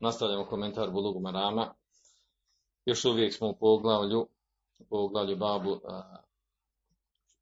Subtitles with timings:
[0.00, 1.74] Nastavljamo komentar Bulugu Marama.
[2.84, 4.26] Još uvijek smo u poglavlju,
[4.78, 5.80] u poglavlju babu uh,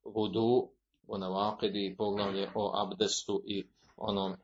[0.05, 0.69] vudu,
[1.09, 3.65] o navakidi, poglavlje o abdestu i
[3.97, 4.37] onom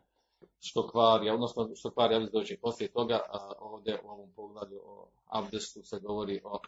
[0.61, 5.09] što kvari, odnosno što kvari abdest doći poslije toga, a ovdje u ovom poglavlju o
[5.27, 6.59] abdestu se govori o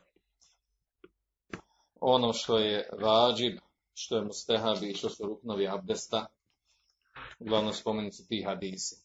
[2.00, 3.58] ono što je vađib,
[3.94, 6.26] što je mustehabi i što su ruknovi abdesta,
[7.38, 8.96] uglavnom spomenuti ti hadisi.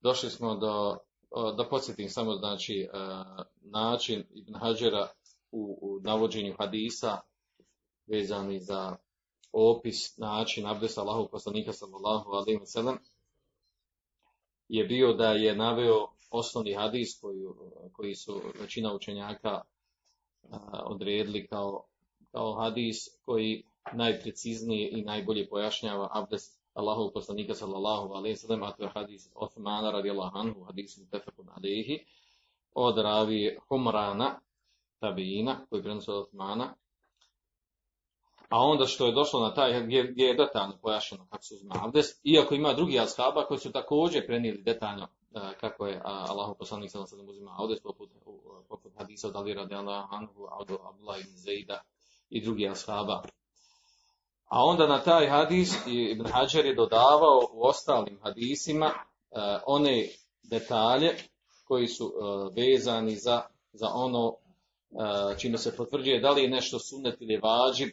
[0.00, 0.98] Došli smo do,
[1.56, 2.88] da podsjetim samo znači
[3.60, 5.08] način Ibn Hađera
[5.50, 7.20] u, u navođenju hadisa
[8.06, 8.96] vezani za
[9.52, 12.98] opis, način abdesta Allahog poslanika sallallahu alaihi wa sallam
[14.68, 17.40] je bio da je naveo osnovni hadis koji,
[17.92, 19.60] koji su većina učenjaka
[20.84, 21.84] odredili kao,
[22.32, 28.72] kao hadis koji najpreciznije i najbolje pojašnjava abdest Allahov poslanika sallallahu alejhi ve sellem, a
[28.72, 32.04] to je hadis Osmana radijallahu anhu, hadis mutafakun alejhi,
[32.74, 34.40] od ravi Humrana,
[35.00, 36.74] tabiina, koji prenosi od Osmana.
[38.48, 41.74] A onda što je došlo na taj, gdje, gdje je detaljno pojašnjeno kako se uzima
[41.84, 45.08] abdest, iako ima drugi ashaba koji su također prenijeli detaljno
[45.60, 48.10] kako je Allahov poslanik sallallahu alejhi ve uzima abdest, poput,
[48.68, 50.46] poput hadisa od Ali radijallahu anhu,
[50.88, 51.82] Abdullah ibn Zejda
[52.30, 53.22] i drugi ashaba.
[54.44, 60.08] A onda na taj hadis Ibn Hajar je dodavao u ostalim hadisima uh, one
[60.42, 61.14] detalje
[61.64, 64.36] koji su uh, vezani za, za ono uh,
[65.38, 67.88] čime se potvrđuje da li je nešto sunet ili vađib,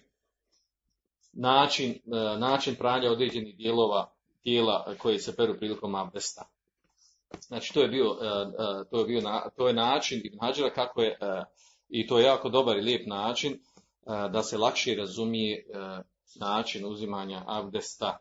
[1.33, 1.99] način,
[2.37, 4.11] način pranja određenih dijelova
[4.43, 6.45] tijela koji se peru prilikom abdesta.
[7.39, 8.15] Znači to je bio,
[8.89, 11.17] to je bio na, to je način Ibn Hajara kako je,
[11.89, 13.59] i to je jako dobar i lijep način
[14.05, 15.65] da se lakše razumije
[16.35, 18.17] način uzimanja abdesta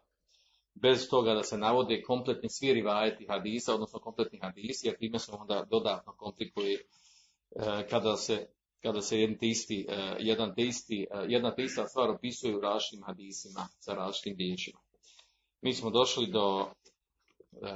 [0.74, 5.32] bez toga da se navode kompletni svi rivajeti hadisa, odnosno kompletni hadisi, jer time se
[5.32, 6.84] onda dodatno komplikuje
[7.90, 8.46] kada se,
[8.82, 9.86] kada se jedan isti,
[10.18, 14.78] jedan te isti, jedna te stvar opisuje u različitim hadisima sa različitim riječima.
[15.62, 16.70] Mi smo došli do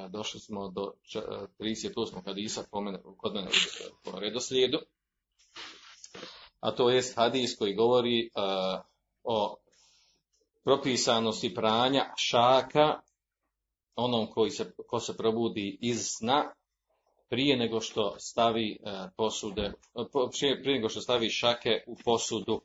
[0.08, 0.92] došli smo do
[1.58, 2.24] 38.
[2.24, 2.64] hadisa
[3.16, 3.48] kod mene
[4.04, 4.78] po redoslijedu,
[6.60, 8.30] a to je hadis koji govori
[9.24, 9.56] o
[10.64, 13.00] propisanosti pranja šaka
[13.96, 16.54] onom koji se, ko se probudi iz sna
[17.28, 18.78] prije nego što stavi
[19.16, 19.72] posude,
[20.62, 22.60] prije nego što stavi šake u posudu.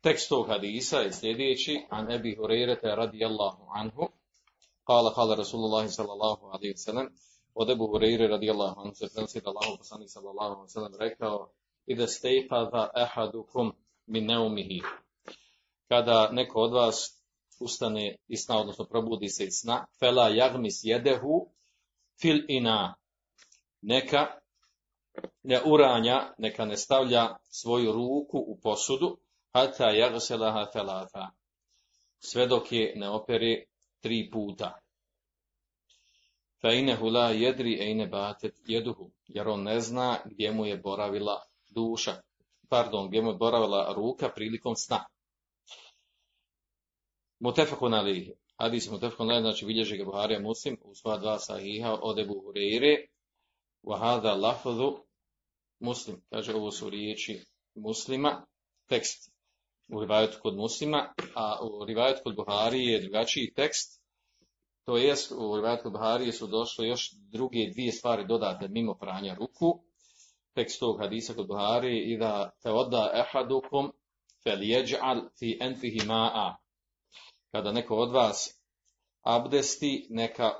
[0.00, 4.08] Tekst tog hadisa je sljedeći, an Ebi Hurerete radijallahu anhu,
[4.84, 7.06] kala kala Rasulullah sallallahu alaihi wa sallam,
[7.54, 11.50] od Ebu Hureyre radijallahu anhu se prenosi da poslanik sallallahu alaihi wa sallam rekao,
[11.88, 13.72] ida stejqadha ahadukum
[14.06, 14.80] min neumihi.
[15.88, 16.98] Kada neko od vas
[17.60, 21.48] ustane iz sna, odnosno probudi se iz sna, fela jagmis jedehu
[22.20, 22.94] fil ina.
[23.82, 24.26] Neka
[25.42, 29.18] ne uranja, neka ne stavlja svoju ruku u posudu,
[29.52, 31.30] hata jagselaha felata.
[32.18, 33.64] Sve dok je ne opere
[34.00, 34.78] tri puta.
[36.60, 41.48] Fa inehu la jedri ejne batet jeduhu, jer on ne zna gdje mu je boravila
[41.78, 42.14] duša,
[42.68, 45.04] pardon, gdje mu je boravila ruka prilikom sna.
[47.40, 48.34] Mutefakun alihi.
[48.56, 52.94] Hadis mutefakun alihi, znači bilježi ga Buharija Muslim u sva dva sahiha od Ebu Hureyre,
[53.82, 54.90] wa hada lafzu
[55.80, 57.44] Muslim, kaže ovo su riječi
[57.74, 58.46] muslima,
[58.88, 59.32] tekst
[59.88, 64.02] u rivajetu kod muslima, a u rivajetu kod Buharije je drugačiji tekst,
[64.84, 69.34] to jest u rivajetu kod Buharije su došle još druge dvije stvari dodate mimo pranja
[69.34, 69.87] ruku,
[70.58, 73.92] tekst tog hadisa kod Buhari i da te odda ehadukum
[74.42, 76.56] fel jeđal fi enfihi ma'a.
[77.52, 78.48] Kada neko od vas
[79.22, 80.50] abdesti, neka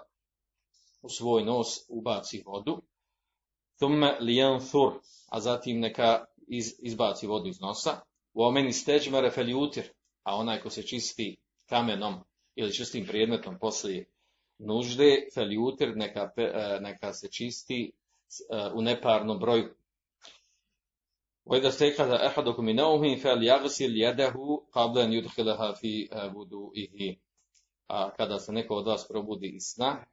[1.02, 2.82] u svoj nos ubaci vodu,
[3.78, 4.92] thumme lijanthur,
[5.28, 8.00] a zatim neka iz, izbaci vodu iz nosa,
[8.34, 9.90] u omeni steđmere feljutir,
[10.22, 11.36] a onaj ko se čisti
[11.68, 12.14] kamenom
[12.54, 14.06] ili čistim predmetom poslije
[14.58, 17.92] nužde, feljutir, neka, e, neka se čisti
[18.50, 19.74] e, u neparnom broju.
[21.47, 24.33] وإذا استيقظ أحدكم من نومه فليغسل يده
[24.71, 27.15] قبل أن يدخلها في آه، وضوئه.
[27.87, 30.05] A kada se neko od vas probudi iz sna,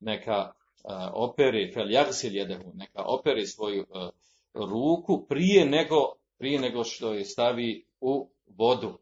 [0.00, 0.52] neka
[0.84, 4.10] a, operi, feljagsil jedehu, neka operi svoju a,
[4.54, 5.96] ruku prije nego,
[6.38, 8.98] prije nego što je stavi u vodu.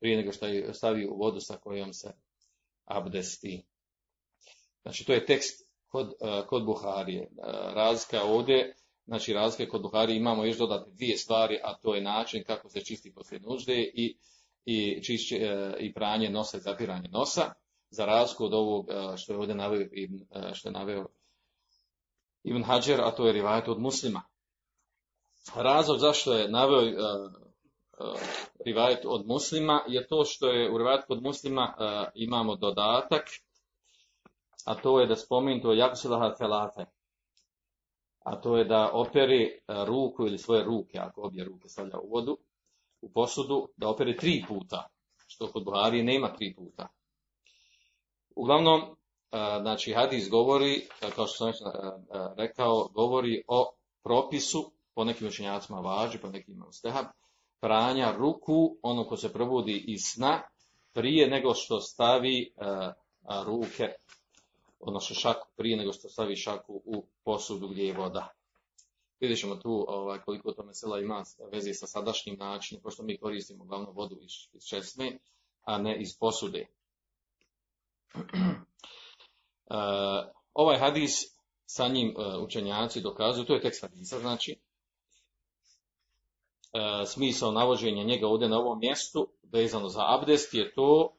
[0.00, 2.12] Prije nego što je stavi u vodu sa kojom se
[2.84, 3.66] abdesti.
[4.82, 7.30] Znači, to je tekst kod, a, kod Buharije.
[7.42, 8.74] A, Razlika ovdje,
[9.05, 12.81] znači razlika kod Buharije imamo još dodati dvije stvari, a to je način kako se
[12.81, 14.17] čisti poslije nužde i,
[14.65, 17.53] i, čišće, e, i pranje nosa i zapiranje nosa
[17.89, 21.05] za razliku od ovog e, što je ovdje naveo, e, što je naveo
[22.43, 24.21] Ibn Hajar, a to je rivajet od muslima.
[25.55, 26.81] Razlog zašto je naveo
[28.65, 31.73] rivajet od muslima je to što je u rivajetu od muslima
[32.15, 33.23] imamo dodatak,
[34.65, 36.85] a to je da spomenuto jaksilaha felate.
[38.23, 42.09] A to je da operi uh, ruku ili svoje ruke, ako obje ruke stavlja u
[42.09, 42.37] vodu,
[43.01, 44.87] u posudu, da operi tri puta,
[45.27, 46.87] što kod Buharije nema tri puta.
[48.35, 48.81] Uglavnom,
[49.31, 51.67] a, znači hadis govori, a, kao što sam
[52.37, 53.71] rekao, govori o
[54.03, 57.05] propisu, po nekim učenjacima važi, po nekim imam stehab,
[57.59, 60.41] pranja ruku, ono ko se probudi iz sna,
[60.93, 62.53] prije nego što stavi
[63.45, 63.89] ruke,
[64.85, 68.29] odnosno šaku, prije nego što stavi šaku u posudu gdje je voda.
[69.19, 73.63] Vidjet ćemo tu ovaj, koliko to mesela ima veze sa sadašnjim načinom, pošto mi koristimo
[73.63, 75.17] uglavnom vodu iz, iz česme,
[75.63, 76.67] a ne iz posude.
[78.15, 78.21] Uh,
[80.63, 81.11] ovaj hadis
[81.65, 84.59] sa njim uh, učenjaci dokazuju, to je tekst hadisa, znači,
[86.73, 91.13] uh, smisao navođenja njega ovdje na ovom mjestu, vezano za abdest, je to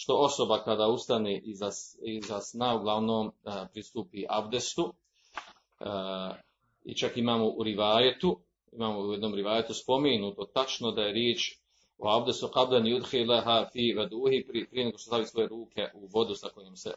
[0.00, 1.70] što osoba kada ustane iza,
[2.02, 3.32] iza sna, uglavnom uh,
[3.72, 6.36] pristupi abdestu, uh,
[6.84, 8.38] i čak imamo u rivajetu,
[8.72, 11.58] imamo u jednom rivajetu spomenuto tačno da je riječ
[11.98, 16.48] o abdestu kablan yudhilaha fi vaduhi prije nego što stavi svoje ruke u vodu sa
[16.48, 16.90] kojom se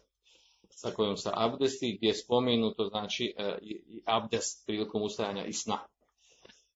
[0.70, 5.78] sa kojom se abdesti, gdje je spomenuto znači e, i, abdest prilikom ustajanja i sna.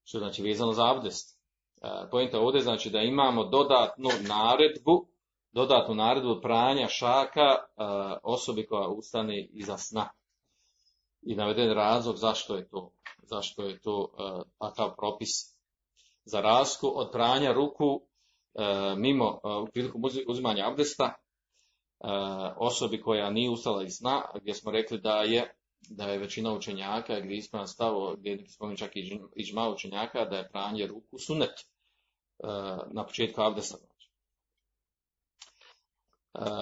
[0.03, 1.37] Što znači vezano za abdest.
[1.81, 5.07] E, pojenta ovdje znači da imamo dodatnu naredbu,
[5.55, 7.59] dodatnu naredbu pranja šaka e,
[8.23, 10.09] osobi koja ustane iza sna.
[11.21, 12.91] I naveden razlog zašto je to,
[13.23, 15.29] zašto je to e, takav propis
[16.25, 18.01] za rasku od pranja ruku
[18.53, 19.39] e, mimo
[19.73, 21.13] priliku uzimanja abdesta
[22.57, 25.55] osobi koja nije ustala iz sna, gdje smo rekli da je
[25.89, 30.49] da je većina učenjaka, gdje ispravno stavo, gdje spominje čak i iđma učenjaka, da je
[30.49, 31.51] pranje ruku sunet
[32.91, 33.77] na početku abdesta.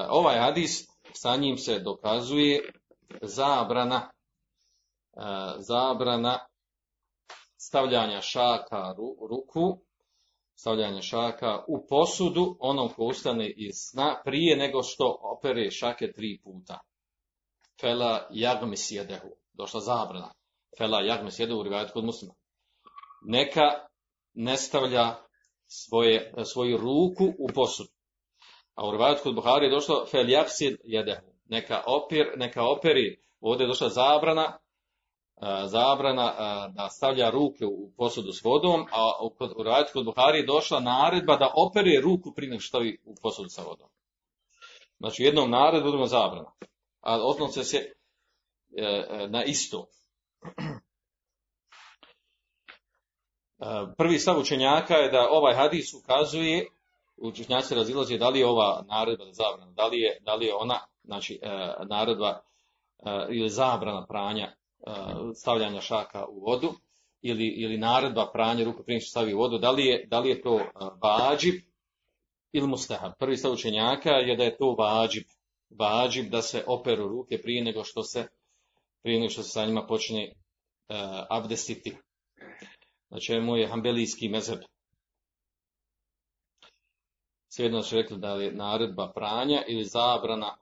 [0.10, 2.72] Ovaj hadis, sa njim se dokazuje
[3.22, 4.10] zabrana
[5.58, 6.40] zabrana
[7.58, 8.96] stavljanja šaka
[9.30, 9.80] ruku,
[10.56, 16.42] stavljanja šaka u posudu onom ko ustane iz sna prije nego što opere šake tri
[16.44, 16.80] puta.
[17.82, 19.30] Fela jagme sjedehu.
[19.54, 20.34] Došla zabrana.
[20.78, 21.64] Fela jagme sjedehu u
[21.94, 22.34] kod muslima.
[23.26, 23.62] Neka
[24.34, 25.16] ne stavlja
[25.68, 27.90] svoje, svoju ruku u posudu.
[28.76, 31.34] A u rivajetu kod Buhari je došlo fel jagsid jedehu.
[31.50, 34.58] Neka, opir, neka operi, ovdje je došla zabrana,
[35.66, 36.34] zabrana
[36.76, 39.12] da stavlja ruke u posudu s vodom, a
[39.58, 43.50] u radu kod Buhari je došla naredba da opere ruku prije nego što u posudu
[43.50, 43.90] sa vodom.
[45.00, 46.52] Znači jednom naredbu, drugom zabrana.
[47.02, 47.94] A odnose se e,
[48.84, 49.88] e, na isto.
[53.98, 56.68] Prvi stav učenjaka je da ovaj hadis ukazuje,
[57.28, 60.80] učenjaci razilaze da li je ova naredba zabrana, da li je, da li je ona,
[61.04, 62.40] znači e, naredba
[63.30, 64.52] ili zabrana pranja
[65.36, 66.74] stavljanja šaka u vodu
[67.22, 70.42] ili, ili naredba pranja ruku prije stavi u vodu, da li je, da li je
[70.42, 70.60] to
[71.04, 71.56] vađib
[72.52, 73.12] ili mustahab.
[73.20, 75.24] Prvi stav učenjaka je da je to vađib.
[75.80, 78.28] Vađib da se operu ruke prije nego što se
[79.02, 80.34] prije nego što se sa njima počne
[81.30, 81.98] abdestiti.
[83.08, 84.60] Znači, moj je hambelijski mezeb.
[87.56, 90.58] Svejedno će rekli da je naredba pranja ili zabrana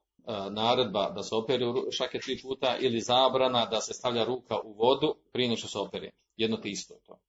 [0.51, 5.15] naredba da se operi šake tri puta ili zabrana da se stavlja ruka u vodu
[5.33, 6.11] prije što se operi.
[6.35, 7.19] Jedno te isto je to.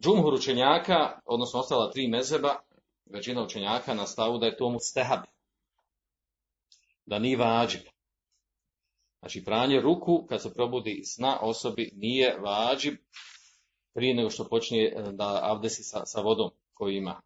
[0.00, 2.56] Džumhur učenjaka, odnosno ostala tri mezeba,
[3.12, 5.20] većina učenjaka na stavu da je to mustehab.
[7.06, 7.82] da nije vađib.
[9.18, 12.94] Znači, pranje ruku kad se probudi sna osobi nije vađib
[13.94, 17.22] prije nego što počne e, da abdesi sa, sa vodom koju ima.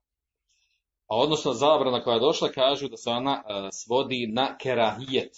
[1.15, 5.37] A odnosno zabrana koja je došla kažu da se ona e, svodi na kerahijet.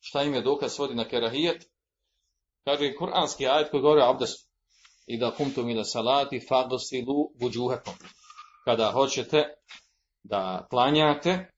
[0.00, 1.66] Šta im je dokaz svodi na kerahijet?
[2.64, 4.16] Kaže kuranski ajet koji govori o.
[5.06, 7.94] I da kumtu mila salati fagosilu vuđuhekom.
[8.64, 9.44] Kada hoćete
[10.22, 11.50] da klanjate,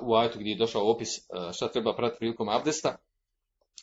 [0.00, 1.22] u, ajetu gdje je došao opis e,
[1.52, 2.96] šta treba pratiti prilikom abdesta,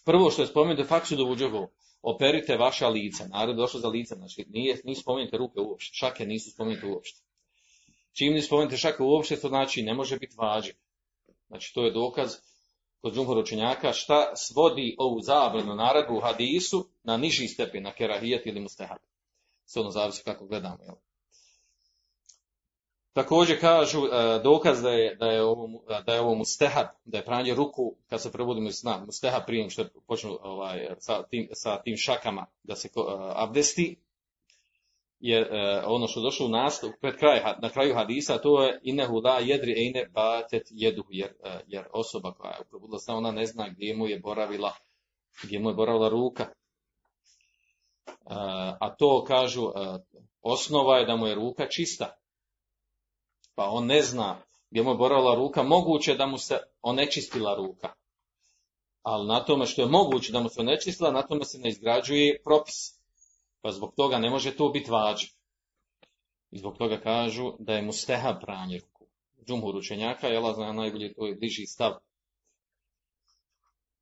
[0.06, 1.68] prvo što je spomenuto faksu do vuđuhu,
[2.04, 3.28] operite vaša lica.
[3.28, 7.22] Narod došlo za lica, znači nije, nisu spomenute ruke uopšte, šake nisu spomenute uopšte.
[8.14, 10.74] Čim nisu spomenute šake uopšte, to znači ne može biti vađi.
[11.48, 12.36] Znači to je dokaz
[13.02, 18.46] kod džumhur učenjaka šta svodi ovu zabranu naredbu u hadisu na niži stepen, na kerahijet
[18.46, 18.98] ili mustahab.
[19.66, 20.78] Sve ono zavisi kako gledamo.
[20.84, 20.96] Jel?
[23.14, 25.70] Također kažu e, dokaz da je, da je ovo,
[26.06, 29.70] da je ovo mustehab, da je pranje ruku kad se probudimo iz sna, mustehab prije
[29.70, 33.04] što počnu ovaj, sa, tim, sa tim šakama da se uh,
[33.36, 34.00] abdesti,
[35.20, 38.80] jer uh, ono što je došlo u nastav, pred kraj, na kraju hadisa, to je
[38.84, 41.34] inehu la jedri eine batet jedu, jer,
[41.68, 44.74] jer osoba koja je probudila sna, ona ne zna gdje mu je boravila,
[45.44, 46.48] gdje mu je boravila ruka.
[48.80, 49.72] A to kažu,
[50.42, 52.23] osnova je da mu je ruka čista
[53.56, 54.42] pa on ne zna
[54.74, 57.94] gdje mu je boravila ruka, moguće da mu se onečistila ruka.
[59.02, 62.42] Ali na tome što je moguće da mu se onečistila, na tome se ne izgrađuje
[62.44, 63.00] propis.
[63.62, 65.32] Pa zbog toga ne može to biti vađi.
[66.52, 69.06] I zbog toga kažu da je mu steha pranje ruku.
[69.48, 71.94] Džumhur učenjaka, jela zna najbolje, to je bliži stav.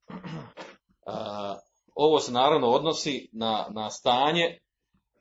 [1.96, 4.60] Ovo se naravno odnosi na, na stanje,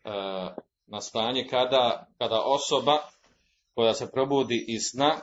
[0.05, 0.55] a,
[0.87, 2.99] na stanje kada, kada osoba
[3.75, 5.21] koja se probudi iz sna,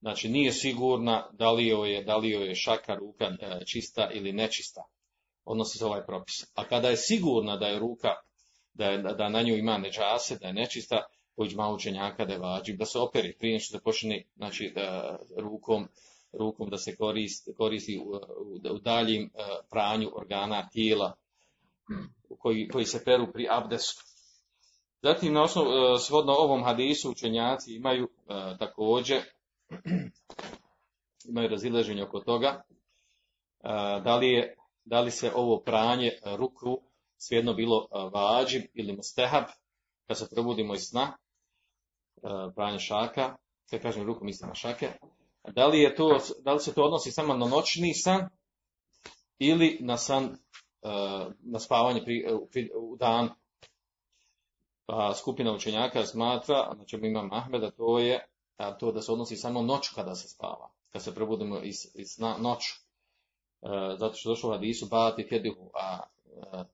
[0.00, 4.10] znači nije sigurna da li joj je, da li joj je šaka ruka e, čista
[4.12, 4.82] ili nečista.
[5.44, 6.34] Odnosi se ovaj propis.
[6.54, 8.14] A kada je sigurna da je ruka,
[8.74, 11.06] da, je, da na nju ima neđase, da je nečista,
[11.36, 15.88] pođma učenjaka da je vađi, da se operi prije što se počne znači, da, rukom,
[16.32, 18.10] rukom da se koristi, koristi u,
[18.74, 21.16] u, daljim uh, pranju organa tijela
[22.38, 24.02] koji, koji se peru pri abdestu.
[25.06, 29.22] Zatim, na osnovu, e, svodno ovom hadisu učenjaci imaju e, također,
[31.30, 32.60] imaju razileženje oko toga, e,
[34.04, 36.80] da li, je, da li se ovo pranje ruku
[37.16, 39.44] svejedno bilo vađib ili mustehab,
[40.06, 41.16] kad se probudimo iz sna,
[42.54, 43.36] pranje šaka,
[43.70, 44.88] kad kažem ruku mislim na šake,
[45.54, 48.28] da li, je to, da li se to odnosi samo na noćni san
[49.38, 50.36] ili na san,
[51.40, 53.30] na spavanje pri, u dan
[54.86, 58.26] pa skupina učenjaka smatra, znači imam Ahmeda, to je
[58.56, 62.18] a to da se odnosi samo noć kada se spava, kad se probudimo iz, iz
[62.18, 62.74] na, noću.
[63.62, 64.88] E, zato što došlo hadisu
[65.28, 66.64] kedihu, a e,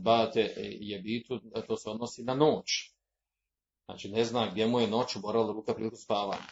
[0.00, 0.40] bate
[0.80, 2.92] je bitu, to se odnosi na noć.
[3.84, 6.46] Znači ne zna gdje mu je noć boravila ruka priliku spavanja.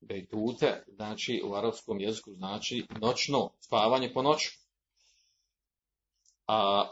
[0.00, 4.50] Bejtute, znači u arapskom jeziku znači noćno, spavanje po noću.
[6.46, 6.88] A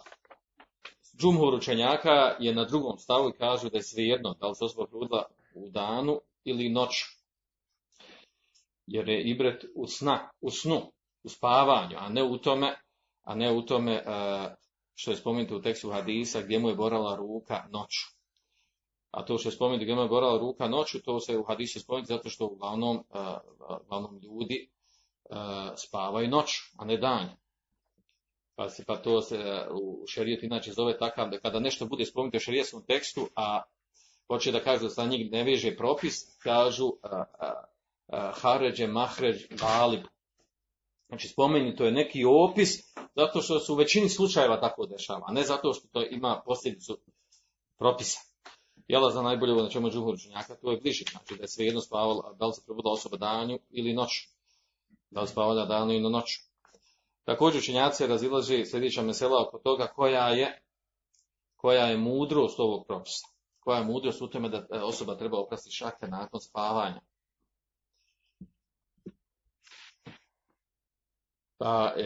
[1.19, 4.87] Džumhur učenjaka je na drugom stavu i kažu da je svejedno da li se osoba
[4.87, 7.05] probudila u danu ili noću.
[8.87, 12.77] Jer je ibret u, sna, u snu, u spavanju, a ne u tome,
[13.23, 14.05] a ne u tome
[14.95, 18.19] što je spomenuto u tekstu hadisa gdje mu je borala ruka noću.
[19.11, 21.81] A to što je spomenuto gdje mu je borala ruka noću, to se u hadisu
[21.81, 23.05] spomenuto zato što uglavnom,
[23.83, 24.71] uglavnom ljudi
[25.77, 27.29] spavaju noć, a ne dan.
[28.59, 29.39] Pa, se, pa to se
[29.71, 33.63] u šerijetu inače zove takav da kada nešto bude spomenuto u šerijetskom tekstu, a
[34.27, 37.53] hoće da kažu da sa njih ne veže propis, kažu a, a,
[38.07, 40.01] a, haređe, mahređ, galib.
[41.09, 42.71] Znači spomenuto je neki opis
[43.17, 46.99] zato što se u većini slučajeva tako dešava, a ne zato što to ima posljedicu
[47.79, 48.21] propisa.
[48.89, 51.81] Jela za najbolje na čemu džuhur učenjaka, to je bliži, znači da je sve jedno
[51.81, 54.29] spavala, da li se probudila osoba danju ili noću.
[55.11, 56.48] Da li spavala danju ili noću.
[57.29, 60.63] Također učenjaci razilaže sljedeća mesela oko toga koja je,
[61.57, 63.27] koja je mudrost ovog propisa.
[63.61, 67.01] Koja je mudrost u tome da osoba treba oprasti šake nakon spavanja.
[71.59, 72.05] Pa e,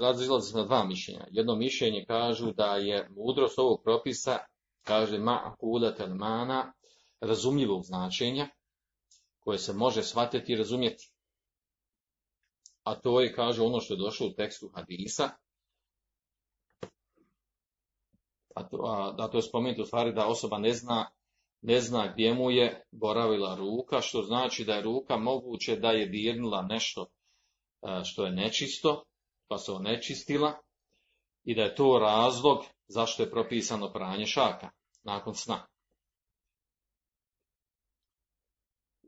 [0.00, 1.26] razilaze se na dva mišljenja.
[1.30, 4.38] Jedno mišljenje kažu da je mudrost ovog propisa,
[4.82, 5.56] kaže ma
[6.18, 6.72] mana,
[7.20, 8.48] razumljivog značenja,
[9.40, 11.11] koje se može shvatiti i razumjeti
[12.84, 15.30] a to je, kaže, ono što je došlo u tekstu hadisa,
[18.54, 21.10] a to, a, da to je spomenuto u stvari da osoba ne zna
[21.62, 26.06] ne zna gdje mu je boravila ruka, što znači da je ruka moguće da je
[26.06, 27.06] dirnula nešto
[27.82, 29.04] e, što je nečisto,
[29.48, 30.52] pa se onečistila
[31.44, 32.58] i da je to razlog
[32.88, 34.70] zašto je propisano pranje šaka
[35.02, 35.66] nakon sna.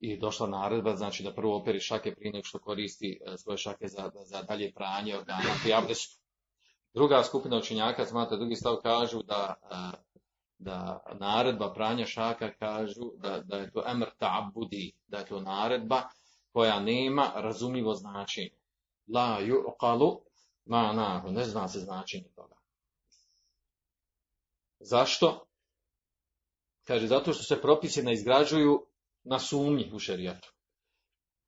[0.05, 3.89] I došla naredba, znači da prvo operi šake prije nego što koristi e, svoje šake
[3.89, 6.21] za, za dalje pranje organa pri abdestu.
[6.95, 9.97] Druga skupina učenjaka smatra, drugi stav kažu da, e,
[10.59, 16.03] da naredba pranja šaka kažu da, da je to emr ta'budi, da je to naredba
[16.53, 18.57] koja nema razumljivo značenje.
[19.15, 20.21] La yuqalu
[20.67, 22.57] ma'nahu, ne zna se značenje toga.
[24.81, 25.47] Zašto?
[26.87, 28.87] Kaže, zato što se propisi ne izgrađuju
[29.25, 30.53] na sumnji u šerijatu.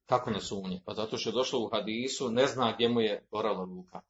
[0.07, 0.83] Kako na sumnji?
[0.85, 4.01] Pa zato što je došlo u hadisu, ne zna gdje mu je gorala ruka.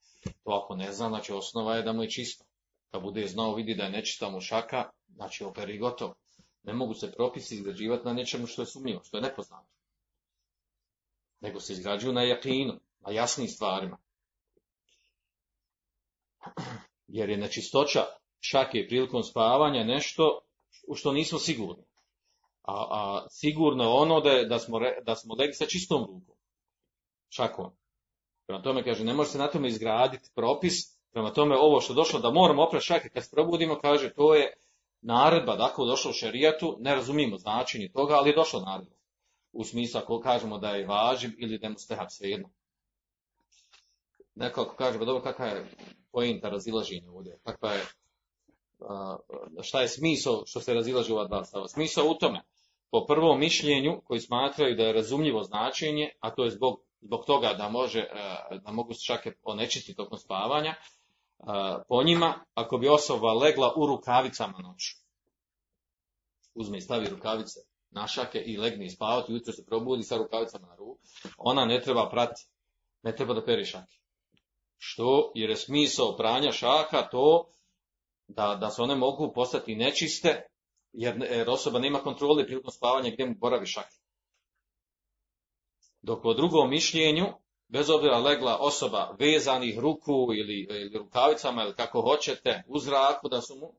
[0.44, 2.44] To ako ne zna, znači osnova je da mu je čisto.
[2.90, 6.14] Kad bude znao, vidi da je nečista mu šaka, znači operi gotovo.
[6.62, 9.68] Ne mogu se propisi izgrađivati na nečemu što je sumnjivo, što je nepoznato.
[11.40, 13.99] Nego se izgrađuju na jakinu, na jasnim stvarima.
[17.06, 18.04] Jer je nečistoća
[18.40, 20.40] šake prilikom spavanja nešto
[20.88, 21.85] u što nismo sigurni.
[22.66, 26.37] A, a sigurno je ono da, da smo, da smo legli sa čistom rukom.
[27.28, 27.70] Šakom.
[28.46, 30.96] Prema tome, kaže, ne može se na tome izgraditi propis.
[31.12, 34.52] Prema tome, ovo što došlo da moramo oprati šake kad se probudimo, kaže, to je
[35.00, 38.96] naredba, dakle, došlo u šerijatu, ne razumijemo značenje toga, ali je došlo naredba.
[39.52, 42.49] U smislu ako kažemo da je važiv ili da je mustehab svejedno.
[44.35, 45.66] Neko ako kaže, pa dobro, kakva je
[46.12, 47.38] pojenta razilaženja ovdje?
[47.44, 47.85] Kakva je,
[49.62, 51.68] šta je smisao što se razilaže ova dva stava?
[51.68, 52.42] Smisao u tome,
[52.96, 57.54] po prvom mišljenju koji smatraju da je razumljivo značenje, a to je zbog, zbog toga
[57.58, 58.04] da, može,
[58.64, 60.74] da mogu čak onečistiti tokom spavanja,
[61.88, 64.96] po njima, ako bi osoba legla u rukavicama noću,
[66.54, 67.60] uzme i stavi rukavice
[67.90, 71.00] na šake i legne spavati, ujutro se probudi sa rukavicama na ruku,
[71.38, 72.46] ona ne treba prati,
[73.02, 73.96] ne treba da peri šake.
[74.78, 75.32] Što?
[75.34, 77.49] Jer je smisao pranja šaka to
[78.28, 80.47] da, da se one mogu postati nečiste,
[80.92, 83.96] jer, osoba nema kontrole prilikom spavanja gdje mu boravi šake.
[86.02, 87.26] Dok po drugom mišljenju,
[87.68, 93.40] bez obzira legla osoba vezanih ruku ili, ili rukavicama ili kako hoćete, u zraku da
[93.40, 93.72] su mu,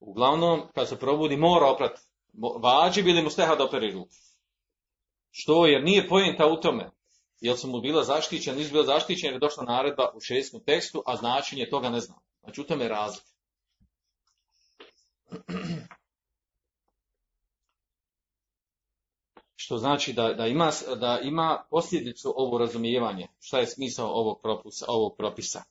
[0.00, 2.00] uglavnom kad se probudi mora oprati
[2.62, 4.14] vađi bili mu steha da operi ruku.
[5.30, 5.66] Što?
[5.66, 6.90] Jer nije pojenta u tome.
[7.40, 11.02] Jel su mu bila zaštićena, nisu bila zaštićena jer je došla naredba u šestom tekstu,
[11.06, 12.18] a značenje toga ne znam.
[12.40, 13.28] Znači u tome je razlika.
[19.64, 23.28] Što znači da, da, ima, da ima posljedicu ovo razumijevanje.
[23.40, 24.84] Šta je smisao ovog propisa?
[24.88, 25.62] Ovog propisa.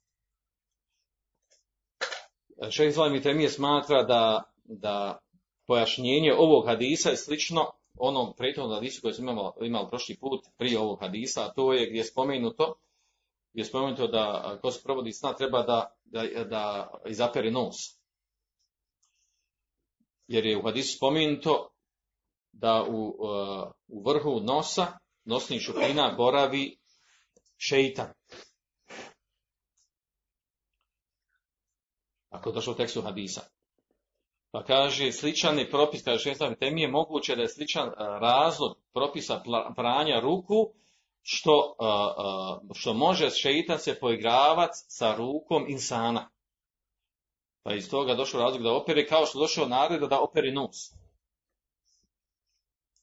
[2.70, 5.20] Šeh Islam Temije smatra da, da
[5.68, 10.80] pojašnjenje ovog hadisa je slično onom prethodnom hadisu koji smo imali, imali prošli put prije
[10.80, 12.76] ovog hadisa, a to je gdje je spomenuto,
[13.52, 17.76] gdje je spomenuto da ko se provodi sna treba da, da, da izapere nos.
[20.28, 21.70] Jer je u hadisu spomenuto
[22.54, 24.88] da u, uh, u vrhu nosa,
[25.26, 26.78] nosnih šupina, boravi
[27.58, 28.08] šeitan.
[32.30, 33.42] Ako je došlo u tekstu hadisa.
[34.52, 39.42] Pa kaže, sličan je propis, kaže šestam je moguće da je sličan uh, razlog propisa
[39.76, 40.74] pranja ruku,
[41.22, 46.30] što, uh, što može šeitan se poigravati sa rukom insana.
[47.64, 51.03] Pa iz toga došao razlog da opere, kao što došao naredba da opere nos.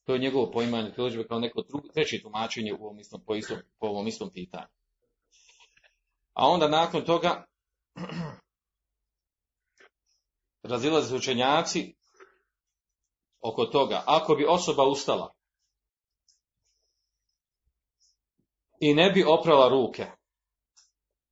[0.04, 3.58] To je njegovo poimanje priložbe kao neko drugo, treće tumačenje u ovom istom, po, istom,
[3.78, 4.68] po ovom istom pitanju.
[6.32, 7.44] A onda nakon toga
[10.62, 11.94] razilaze učenjaci
[13.40, 14.02] oko toga.
[14.06, 15.32] Ako bi osoba ustala
[18.80, 20.06] i ne bi oprala ruke,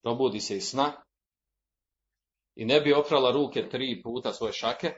[0.02, 0.92] probudi se iz sna,
[2.54, 4.92] i ne bi oprala ruke tri puta svoje šake,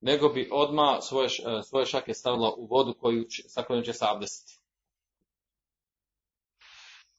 [0.00, 4.04] nego bi odmah svoje, e, svoje šake stavila u vodu koju, sa kojom će se
[4.08, 4.60] abdestiti.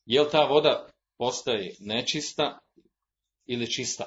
[0.05, 2.59] Je li ta voda postaje nečista
[3.45, 4.05] ili čista?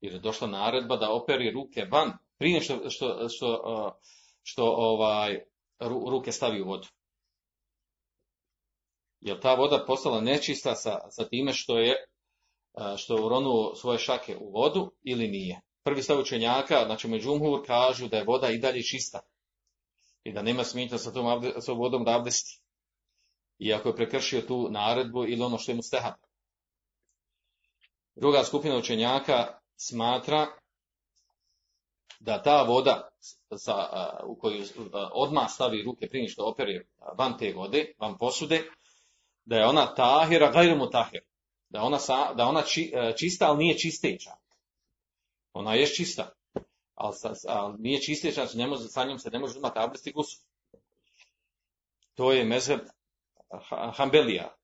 [0.00, 4.00] Jer je došla naredba da operi ruke van prije što, što, što, e,
[4.42, 5.40] što ovaj,
[6.10, 6.88] ruke stavi u vodu.
[9.20, 11.96] Je ta voda postala nečista sa, sa time što je e,
[12.96, 15.60] što uronuo svoje šake u vodu ili nije?
[15.86, 19.20] Prvi stav učenjaka, znači međumhur, kažu da je voda i dalje čista.
[20.24, 22.60] I da nema smetnja sa tom, sa vodom da abdesti.
[23.58, 26.14] Iako je prekršio tu naredbu ili ono što je mu steha.
[28.14, 30.46] Druga skupina učenjaka smatra
[32.20, 33.08] da ta voda
[33.56, 33.74] sa,
[34.24, 34.64] u koju
[35.12, 36.86] odmah stavi ruke prije što opere
[37.18, 38.62] van te vode, van posude,
[39.44, 41.22] da je ona tahira, gajru mu tahir.
[41.68, 41.98] Da ona,
[42.34, 44.45] da ona či, a, čista, ali nije čisteća.
[45.58, 46.32] Ona je čista,
[46.94, 47.16] ali,
[47.48, 50.38] ali nije čisteća, znači ne može, sa njom se ne može imati abdest i gusu.
[52.14, 52.80] To je mezheb
[53.96, 54.56] Hambelija,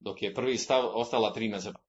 [0.00, 1.80] dok je prvi stav ostala tri mezheba.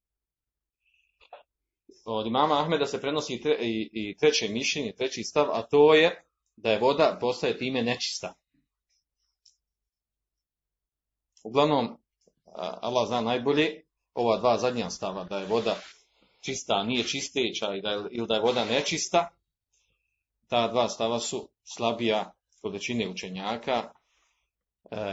[2.05, 5.93] Od imama Ahmeda se prenosi i, tre, i, i treće mišljenje, treći stav, a to
[5.93, 8.33] je da je voda postaje time nečista.
[11.43, 11.97] Uglavnom,
[12.81, 15.75] Allah zna najbolje, ova dva zadnja stava, da je voda
[16.45, 19.29] čista, nije čisteća i da ili da je voda nečista,
[20.47, 23.91] ta dva stava su slabija kod većine učenjaka,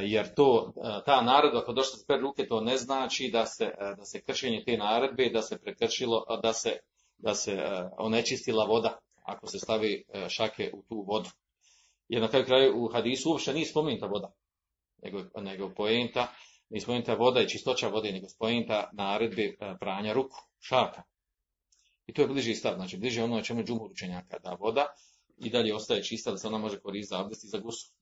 [0.03, 0.73] jer to,
[1.07, 4.77] ta naredba kod došla per ruke, to ne znači da se, da se kršenje te
[4.77, 6.79] naredbe, da se prekršilo, da se,
[7.19, 7.63] da se
[7.99, 11.31] onečistila voda, ako se stavi šake u tu vodu.
[12.09, 14.33] Jer na kraju kraju u hadisu uopšte nije spomenuta voda,
[15.03, 16.33] nego, nego poenta,
[16.69, 21.03] nije spomenuta voda i čistoća vode, nego spomenuta naredbe pranja ruku, šaka.
[22.11, 24.87] I to je bliži stav, znači bliže ono čemu je džumhur učenjaka, da voda
[25.39, 27.93] i dalje ostaje čista, da se ona može koristiti za abdest i za gusu.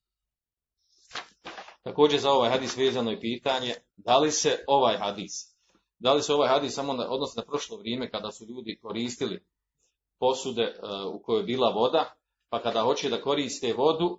[1.83, 5.33] Također za ovaj hadis vezano je pitanje da li se ovaj hadis,
[5.99, 9.45] da li se ovaj hadis samo odnosi na prošlo vrijeme kada su ljudi koristili
[10.19, 12.15] posude uh, u kojoj je bila voda,
[12.49, 14.19] pa kada hoće da koriste vodu, uh,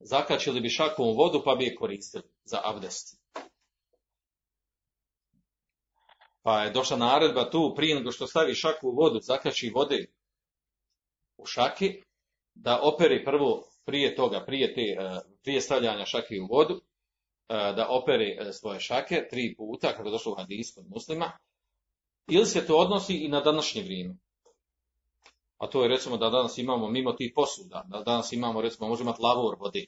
[0.00, 3.20] zakačili bi šakom vodu pa bi je koristili za abdest.
[6.48, 10.06] Pa je došla naredba tu prije nego što stavi šaku u vodu, zakači vode
[11.36, 12.02] u šaki,
[12.54, 14.82] da operi prvo prije toga, prije, te,
[15.42, 16.80] prije stavljanja šake u vodu,
[17.48, 21.32] da opere svoje šake tri puta, kako je došlo u hadis kod muslima,
[22.28, 24.16] ili se to odnosi i na današnje vrijeme.
[25.58, 29.10] A to je recimo da danas imamo mimo tih posuda, da danas imamo recimo možemo
[29.10, 29.86] imati lavor vode.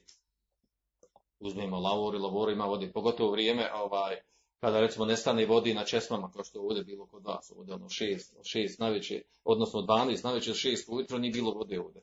[1.38, 4.16] Uzmemo lavor i lavor ima vode, pogotovo vrijeme ovaj,
[4.60, 7.88] kada recimo nestane vodi na česmama, kao što je ovdje bilo kod vas, ovdje ono
[7.88, 12.02] šest, šest najveće, odnosno 12, najveće šest ujutro, nije bilo vode ovdje.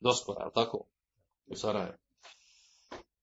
[0.00, 0.84] Doskora, tako?
[1.46, 1.96] u Sarajevu.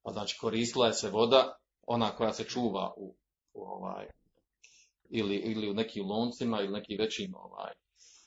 [0.04, 3.16] Pa znači koristila je se voda, ona koja se čuva u,
[3.54, 4.08] u ovaj,
[5.10, 7.74] ili, ili u nekim loncima ili nekim većim ovaj,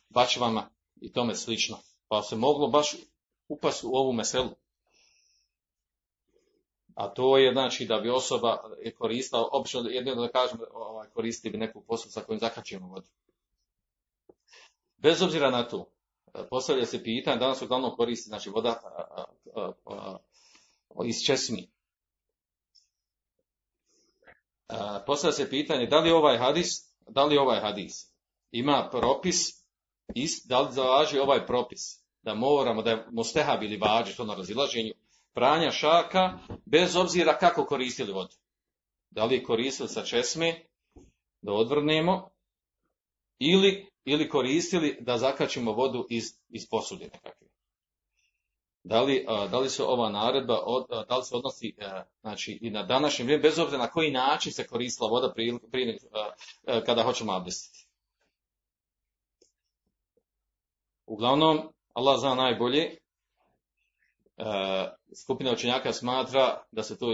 [0.09, 1.79] bačvama i tome slično.
[2.09, 2.97] Pa se moglo baš
[3.49, 4.51] upasti u ovu meselu.
[6.95, 8.63] A to je znači da bi osoba
[8.99, 13.07] koristila, obično jedino da kažem, ovaj, koristi bi neku poslu sa kojim zakačimo vodu.
[14.97, 15.91] Bez obzira na to,
[16.51, 19.25] postavlja se pitanje, danas uglavnom koristi znači, voda a,
[19.55, 20.19] a, a,
[21.05, 21.71] iz česmi.
[25.07, 26.69] Postavlja se pitanje, da li ovaj hadis,
[27.09, 28.13] da li ovaj hadis
[28.53, 29.65] ima propis,
[30.15, 31.81] ist, da li zavaži ovaj propis,
[32.23, 34.93] da moramo, da je mosteha bili vađi, to na razilaženju,
[35.35, 38.35] pranja šaka, bez obzira kako koristili vodu.
[39.11, 40.67] Da li je koristili sa česme,
[41.41, 42.31] da odvrnemo,
[43.39, 47.47] ili ili koristili da zakačimo vodu iz, iz posude nekakve.
[48.85, 50.59] Da li, da li se ova naredba,
[51.09, 51.75] da li se odnosi
[52.21, 55.99] znači, i na današnjem vrijeme, bez obzira na koji način se koristila voda prije, prije
[56.87, 57.87] kada hoćemo abdestiti.
[61.07, 62.97] Uglavnom, Allah zna najbolje,
[65.15, 67.07] skupina učenjaka smatra da se, to,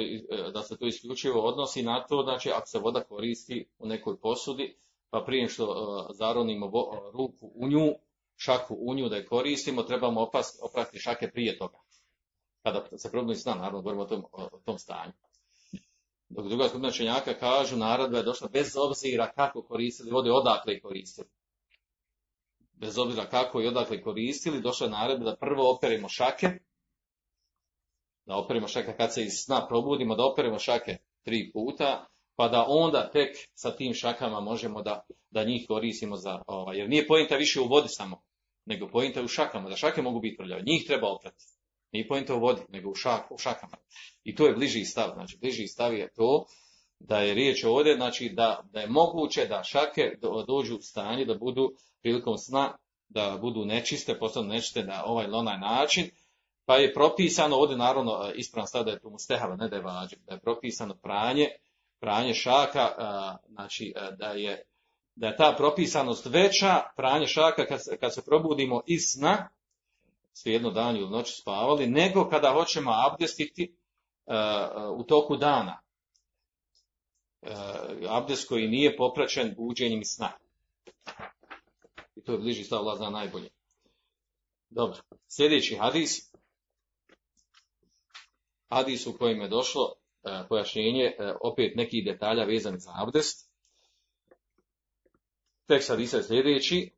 [0.52, 4.76] da se to isključivo odnosi na to, znači ako se voda koristi u nekoj posudi,
[5.10, 7.94] pa prije što uh, zaronimo vo, ruku u nju,
[8.36, 11.78] šaku u nju da je koristimo, trebamo opast, oprati šake prije toga.
[12.62, 15.12] Kada se probudimo sna, naravno, govorimo o tom, o tom stanju.
[16.28, 20.80] Dok druga skupina čenjaka kažu, naradba je došla bez obzira kako koristili vode, odakle i
[20.80, 21.28] koristili.
[22.72, 26.58] Bez obzira kako i odakle koristili, došla je naredba da prvo operimo šake,
[28.28, 32.64] da operimo šake kad se iz sna probudimo, da operimo šake tri puta, pa da
[32.68, 37.36] onda tek sa tim šakama možemo da, da njih koristimo za, ovaj, jer nije pojenta
[37.36, 38.22] više u vodi samo,
[38.64, 41.44] nego pojenta u šakama, da šake mogu biti prljave, njih treba oprati.
[41.92, 43.76] Nije pojenta u vodi, nego u, šak, u šakama.
[44.24, 46.46] I to je bliži stav, znači bliži stav je to
[46.98, 50.02] da je riječ ovdje, znači da, da je moguće da šake
[50.46, 52.76] dođu u stanje da budu prilikom sna,
[53.08, 56.10] da budu nečiste, postanu nečiste na ovaj ili onaj način,
[56.68, 60.16] pa je propisano, ovdje naravno ispravan stav da je to mustehava, ne da je vađe,
[60.26, 61.48] da je propisano pranje,
[62.00, 62.88] pranje šaka,
[63.48, 64.62] znači da je,
[65.14, 69.48] da je ta propisanost veća, pranje šaka kad, kad se probudimo iz sna,
[70.44, 73.76] jedno dan ili noć spavali, nego kada hoćemo abdestiti
[74.96, 75.80] u toku dana.
[78.08, 80.30] Abdest koji nije popraćen buđenjem sna.
[82.16, 83.48] I to je bliži stav zna najbolje.
[84.70, 84.98] Dobro.
[85.28, 86.27] Sljedeći hadis.
[88.68, 93.50] Hadis u kojem je došlo e, pojašnjenje, e, opet nekih detalja vezanih za abdest.
[95.66, 96.90] Tekst hadisa je sljedeći.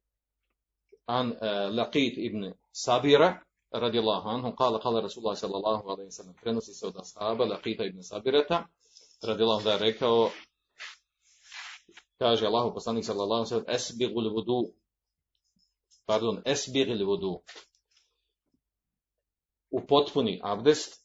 [1.07, 6.87] An e, Laqit ibn Sabira, radijallahu anhu, kala, kala Rasulullah sallallahu alaihi sallam, prenosi se
[6.87, 8.67] od ashaba Laqita ibn Sabirata,
[9.23, 10.31] radijallahu da je rekao,
[12.19, 14.73] kaže Allahu poslanik sallallahu alaihi sallam, esbigul vudu,
[16.07, 17.43] pardon, esbigul vudu,
[19.71, 21.01] u potpuni abdest,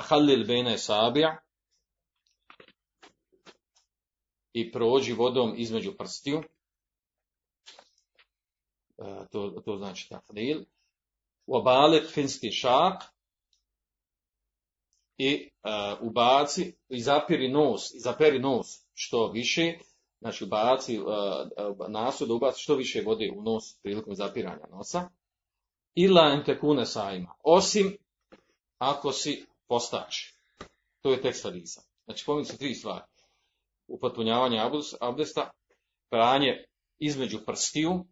[0.00, 1.38] halil bejne sabija,
[4.52, 6.42] i prođi vodom između prstiju,
[9.02, 10.64] E, to, to znači tahlil,
[11.46, 11.54] u
[12.12, 13.02] finski šak
[15.18, 19.78] i uh, ubaci, i zapiri nos, i zaperi nos što više,
[20.20, 21.06] znači ubaci uh,
[21.88, 25.10] nasu da ubaci što više vode u nos prilikom zapiranja nosa,
[25.94, 27.96] ila entekune sajma, osim
[28.78, 30.16] ako si postač.
[31.00, 31.82] To je tekst hadisa.
[32.04, 33.04] Znači, spominju se tri stvari.
[33.86, 34.60] Upotpunjavanje
[35.00, 35.50] abdesta,
[36.10, 36.64] pranje
[36.98, 38.04] između prstiju,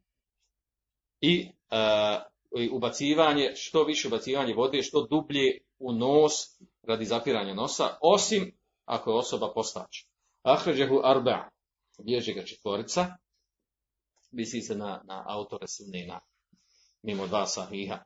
[1.20, 6.32] i uh, ubacivanje, što više ubacivanje vode, što dublje u nos
[6.82, 10.04] radi zapiranja nosa, osim ako je osoba postač.
[10.42, 11.48] Ahređehu arba,
[12.04, 13.06] bježe ga četvorica,
[14.30, 16.20] misli se na, na autore sunnina,
[17.02, 17.98] mimo dva sahiha.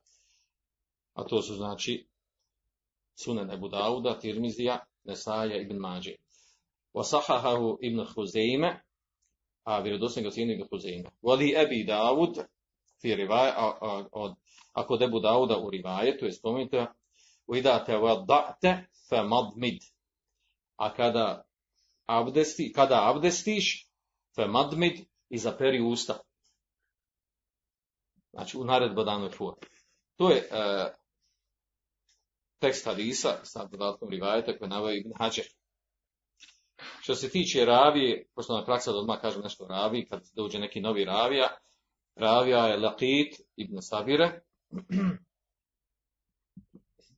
[1.13, 2.09] A to su znači
[3.15, 6.15] Sunan Ebu Dauda, Tirmizija, Nesaja ibn Mađe.
[6.95, 8.81] Wasahahahu ibn Huzeime,
[9.65, 11.11] a vjerodostojno ga ibn Huzeime.
[11.23, 12.39] Vali Ebi Davud,
[13.01, 14.35] fi rivaj, a, a, od,
[14.73, 16.87] ako debu Dauda u rivajetu je spomenuto
[17.47, 19.83] u idate da'te fe madmid.
[20.77, 21.45] A kada
[22.07, 23.89] abdesti, kada abdestiš
[24.35, 26.19] fe madmid i zaperi usta.
[28.33, 29.31] Znači u naredba danoj.
[30.17, 30.93] To je e,
[32.65, 35.45] tekst hadisa sa dodatkom rivajeta koji navaju Ibn Hađer.
[37.01, 39.69] Što se tiče ravije, pošto na praksa da odmah kažem nešto o
[40.11, 41.49] kad dođe neki novi ravija,
[42.17, 44.41] Ravija je Laqit ibn Sabire.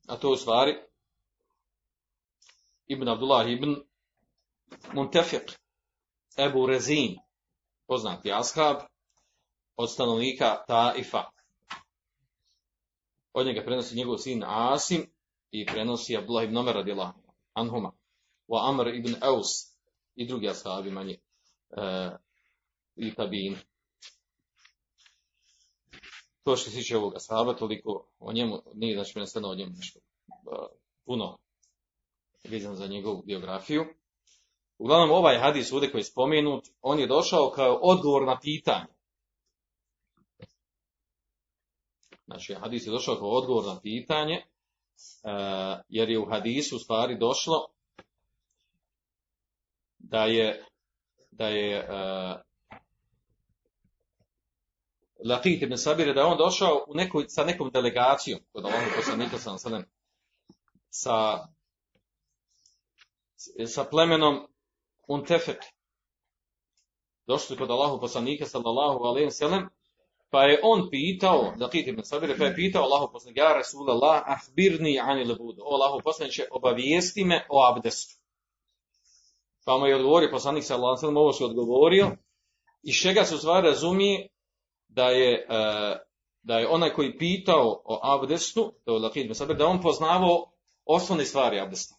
[0.07, 0.75] A to u stvari
[2.87, 3.75] Ibn Abdullah ibn
[4.93, 5.57] Muntefiq
[6.37, 7.17] Ebu Rezin,
[7.87, 8.77] poznati ashab,
[9.75, 11.23] od stanovnika Taifa.
[13.33, 15.16] Od njega prenosi njegov sin Asim
[15.51, 17.13] i prenosi Abdullah ibn Omer radila
[17.53, 17.91] Anhuma.
[18.47, 19.77] Wa Amr ibn Aus
[20.15, 21.19] i drugi ashabi manje
[21.77, 22.09] e,
[22.95, 23.57] i tabini.
[26.43, 29.99] To što se tiče ovoga sahaba, toliko o njemu, nije znači prvenstveno o njemu nešto
[31.05, 31.37] puno
[32.43, 33.85] vezano za njegovu biografiju.
[34.77, 38.87] Uglavnom, ovaj hadis ovdje koji je spomenut, on je došao kao odgovor na pitanje.
[42.25, 44.45] Znači, hadis je došao kao odgovor na pitanje,
[45.89, 47.67] jer je u hadisu u stvari došlo
[49.97, 50.65] da je,
[51.31, 51.87] da je
[55.25, 59.37] Laqit ibn Sabir da je on došao u nekoj, sa nekom delegacijom kod Allahog poslanika
[59.37, 59.57] sa
[60.89, 61.47] sa,
[63.65, 64.47] sa plemenom
[65.07, 65.63] Untefek.
[67.27, 69.69] Došli kod Allahog poslanika sallallahu alaihi sallam,
[70.29, 74.99] pa je on pitao, Laqit ibn Sabir, pa je pitao Allahog poslanika, ja Rasulallah, ahbirni
[74.99, 75.61] ani lebudu.
[75.65, 78.15] O Allahog poslaniće, obavijesti me o abdestu.
[79.65, 82.11] Pa mu je odgovorio poslanik alaihi sallam, ovo je odgovorio,
[82.83, 84.27] iz čega se u stvari razumije
[84.87, 85.97] da je, e,
[86.41, 88.73] da je onaj koji pitao o abdestu,
[89.27, 90.51] Mesaber, da on poznavao
[90.85, 91.95] osnovne stvari abdesta.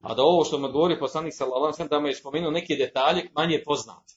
[0.00, 3.62] A da ovo što mu govori poslanik sallallahu da mu je spomenuo neke detalje manje
[3.64, 4.14] poznate.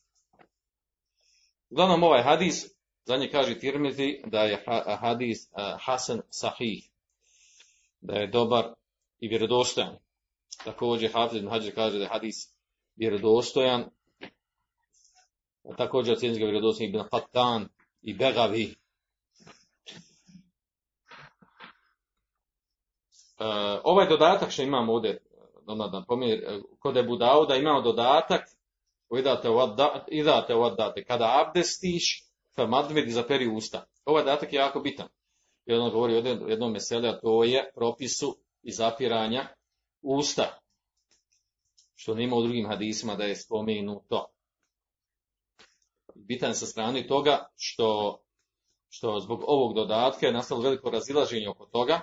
[1.70, 2.79] Uglavnom ovaj hadis,
[3.10, 4.64] za nje kaže Tirmizi da je
[5.02, 6.90] hadis uh, Hasan Sahih,
[8.02, 8.66] da je dobar
[9.20, 9.98] i vjerodostojan.
[10.64, 12.36] Također Hafiz Hađer kaže da je hadis
[12.96, 13.86] vjerodostojan.
[15.78, 17.68] Također ocjenjuje ga vjerodostojan ibn Qattan,
[18.02, 18.76] i Begavi.
[23.40, 23.46] Uh,
[23.84, 25.22] ovaj dodatak što imamo ovdje,
[25.92, 28.42] da pomjer, kod Ebu Dauda imamo dodatak,
[30.10, 32.29] idate date, kada abdestiš,
[32.60, 33.86] fa madmedi zaperi usta.
[34.06, 35.08] Ovaj dodatak je jako bitan.
[35.66, 39.48] Jer on govori o jednom a to je propisu i zapiranja
[40.02, 40.60] usta.
[41.96, 44.26] Što nema u drugim hadisima da je spomenuto
[46.16, 48.20] bitan sa strane toga što,
[48.90, 52.02] što zbog ovog dodatka je nastalo veliko razilaženje oko toga.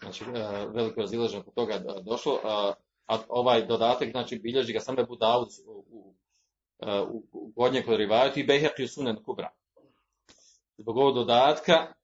[0.00, 2.40] Znači, e, veliko razilaženje oko toga došlo.
[2.44, 2.72] A,
[3.28, 6.14] ovaj dodatak, znači, bilježi ga sam Ebu Daud u, u, u, u
[7.56, 9.50] Godnje kod Rivajati i Bejheq i Sunen Kubra.
[10.78, 11.94] zbog ovog dodatka,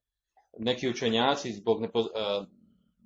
[0.57, 2.05] neki učenjaci zbog nepo, e,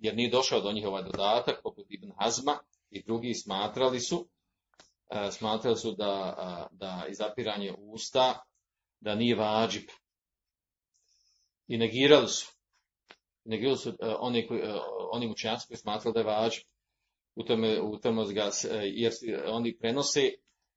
[0.02, 2.58] jer nije došao do njih ovaj dodatak, poput Ibn Hazma
[2.90, 4.28] i drugi smatrali su,
[5.10, 6.36] e, smatrali su da,
[6.72, 8.44] e, da izapiranje usta,
[9.00, 9.90] da nije vađib.
[11.68, 12.52] I negirali su.
[13.46, 14.48] Negirali su oni,
[15.12, 16.64] oni učenjaci koji smatrali da je vađib.
[17.36, 18.26] U tome, u tome
[18.84, 19.12] jer
[19.48, 20.32] oni prenose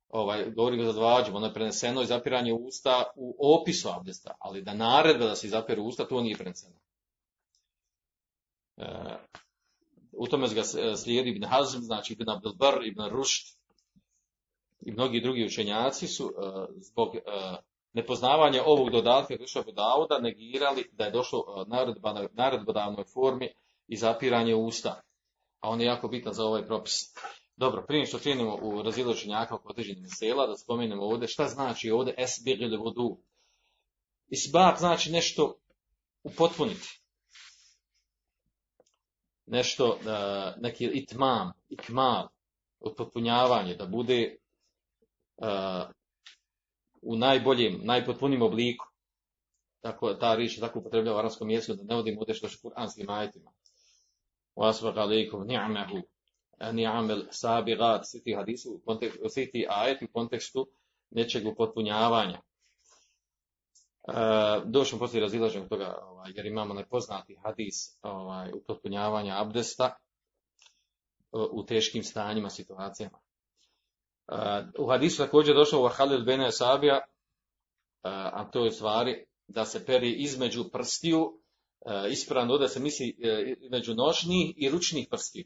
[0.09, 4.75] ovaj, govorimo za dvađu, ono je preneseno i zapiranje usta u opisu abdesta, ali da
[4.75, 6.77] naredba da se zapiru usta, to nije preneseno.
[8.77, 8.87] E,
[10.13, 10.63] u tome ga
[10.97, 13.59] slijedi Ibn Hazm, znači Ibn Abdelbar, Ibn Rušt
[14.81, 16.33] i mnogi drugi učenjaci su e,
[16.77, 17.21] zbog e,
[17.93, 23.49] nepoznavanja ovog dodatka Kriša Dauda negirali da je došlo naredba na naredbodavnoj formi
[23.89, 25.01] i zapiranje usta.
[25.61, 27.15] A on je jako bitan za ovaj propis.
[27.57, 32.15] Dobro, prije što krenemo u razilaženjaka oko određenih mesela, da spomenemo ovdje šta znači ovdje
[32.19, 33.19] esbir ili vodu.
[34.29, 35.55] Isbak znači nešto
[36.23, 37.01] upotpuniti.
[39.47, 42.29] Nešto, uh, neki itmam, ikmal,
[42.81, 44.37] upotpunjavanje, da bude
[45.37, 45.91] uh,
[47.03, 48.87] u najboljem, najpotpunim obliku.
[49.81, 52.53] Tako, ta riječ je tako upotrebljava u arabskom jeziku, da ne vodim ovdje što je
[52.63, 53.53] kuranskim ajetima.
[54.57, 56.03] Wasbaq alaikum ni'mahu
[56.61, 60.67] ni'amel sabirat, svi ti hadisi, u kontekstu, svi ti ajeti u kontekstu
[61.11, 62.41] nečeg upotpunjavanja.
[64.09, 64.13] E,
[64.65, 69.97] došlo poslije razilaženja toga, ovaj, jer imamo nepoznati hadis ovaj, upotpunjavanja abdesta
[71.33, 73.19] u teškim stanjima, situacijama.
[73.19, 74.35] E,
[74.79, 77.03] u hadisu također došlo u Halil Bene Sabija, e,
[78.03, 81.41] a to je stvari da se peri između prstiju,
[81.87, 85.45] e, ispravno da se misli e, između nožnih i ručnih prstiju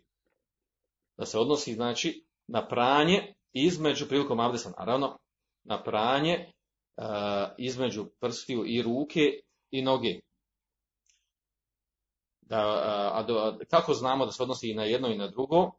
[1.20, 5.18] da se odnosi znači na pranje između prilikom abdesta naravno
[5.64, 6.52] na pranje
[6.96, 7.04] uh,
[7.58, 9.20] između prstiju i ruke
[9.70, 10.20] i noge.
[12.40, 12.60] Da,
[13.14, 15.60] a do, kako znamo da se odnosi i na jedno i na drugo?
[15.60, 15.70] Uh,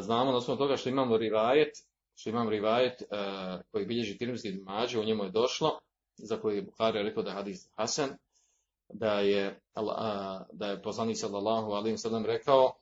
[0.00, 1.72] znamo na osnovu toga što imamo rivajet,
[2.14, 3.08] što imam rivajet uh,
[3.70, 5.78] koji bilježi Tirmizki mađe, u njemu je došlo,
[6.16, 8.16] za koji je Buhari rekao da je hadis Hasan,
[8.88, 9.60] da je,
[10.52, 12.80] da je poslanik sallallahu alaihi sallam rekao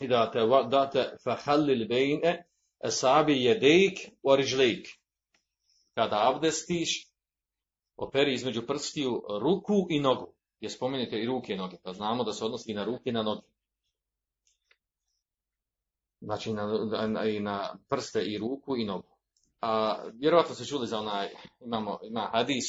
[0.00, 2.44] i da te date fahallil bejne
[2.84, 4.86] esabi jedejk u rižlejk.
[5.94, 7.08] Kada abdestiš,
[7.96, 10.34] operi između prstiju ruku i nogu.
[10.60, 11.76] Je spomenite i ruke i noge.
[11.82, 13.46] Pa znamo da se odnosi na ruke i na noge.
[16.20, 19.16] Znači na, i na prste i ruku i nogu.
[19.60, 21.28] A vjerovatno se čuli za onaj,
[21.60, 22.64] imamo, ima hadis,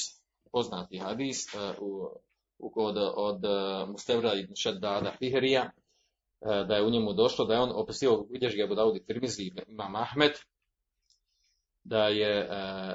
[0.51, 2.09] poznati hadis uh, u,
[2.57, 5.84] u, od, od uh, Mustevra i Šeddada Fiherija, E,
[6.67, 10.31] da je u njemu došlo, da je on opisio, vidiš ga Budaudi Tirmizi, ima Mahmed,
[11.83, 12.47] da je, e,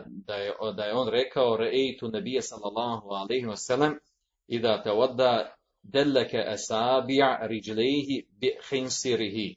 [0.06, 3.94] da je, da je on rekao, rejtu nebije sallallahu alaihi wa sallam,
[4.46, 9.56] i da te odda delleke asabija riđlehi bi hinsirihi.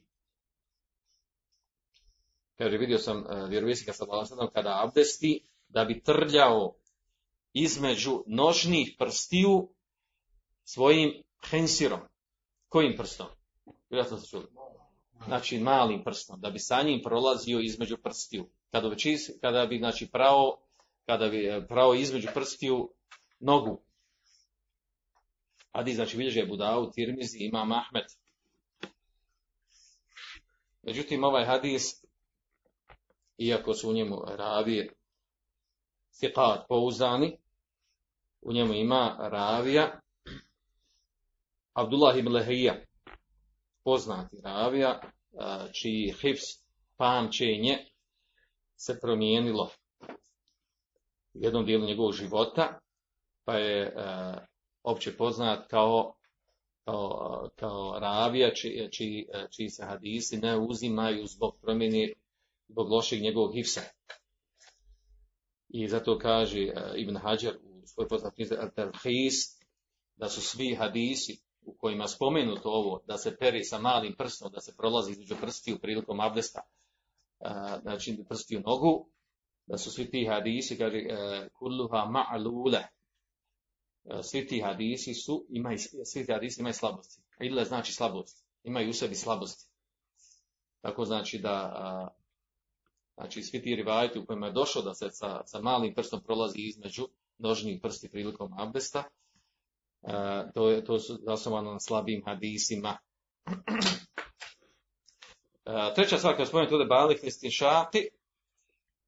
[2.58, 6.74] Kaže, vidio sam uh, vjerovisnika sallallahu alaihi wa kada abdesti, da bi trljao
[7.52, 9.68] između nožnih prstiju
[10.64, 12.00] svojim hensirom.
[12.68, 13.26] Kojim prstom?
[13.90, 14.46] Vjerojatno se čuli.
[15.26, 18.48] Znači malim prstom, da bi sa njim prolazio između prstiju.
[18.70, 18.96] Kada bi,
[19.40, 20.60] kada bi znači pravo,
[21.06, 22.90] kada bi e, pravo između prstiju
[23.40, 23.82] nogu.
[25.72, 28.04] Adi znači bilježe je Budavu, Tirmizi, ima Mahmed.
[30.82, 32.04] Međutim, ovaj hadis,
[33.38, 34.94] iako su u njemu ravije
[36.20, 37.38] fiqat pouzani,
[38.42, 40.00] u njemu ima ravija
[41.72, 42.84] Abdullah ibn Lehija,
[43.84, 45.00] poznati ravija,
[45.80, 46.64] čiji hifs
[46.96, 47.78] pamćenje
[48.76, 49.70] se promijenilo
[51.34, 52.78] u jednom dijelu njegovog života,
[53.44, 53.94] pa je
[54.82, 56.14] opće poznat kao,
[56.84, 58.88] kao, kao ravija čiji,
[59.50, 62.14] čiji, se hadisi ne uzimaju zbog promjeni,
[62.68, 63.80] zbog lošeg njegovog hifsa.
[65.68, 69.64] I zato kaže Ibn Hajar u svoj poznat Al-Tarhis
[70.16, 74.60] da su svi hadisi u kojima spomenuto ovo, da se peri sa malim prstom, da
[74.60, 76.60] se prolazi između prstiju prilikom abdesta,
[77.82, 79.08] znači prstiju nogu,
[79.66, 82.82] da su svi ti hadisi, kaže, e, kulluha ma'lule,
[84.04, 87.22] e, svi ti hadisi su, imaju, svi ti hadisi imaju slabosti.
[87.40, 89.70] Ile znači slabost, imaju u sebi slabosti.
[90.80, 92.14] Tako znači da,
[93.14, 96.58] znači svi ti rivajati u kojima je došlo da se sa, sa malim prstom prolazi
[96.58, 97.08] između
[97.38, 99.04] nožnih prsti prilikom abdesta,
[100.54, 102.98] to, je, to su zasnovano na slabim hadisima.
[105.94, 108.08] Treća stvar koja spomenuti ovdje Balih šati,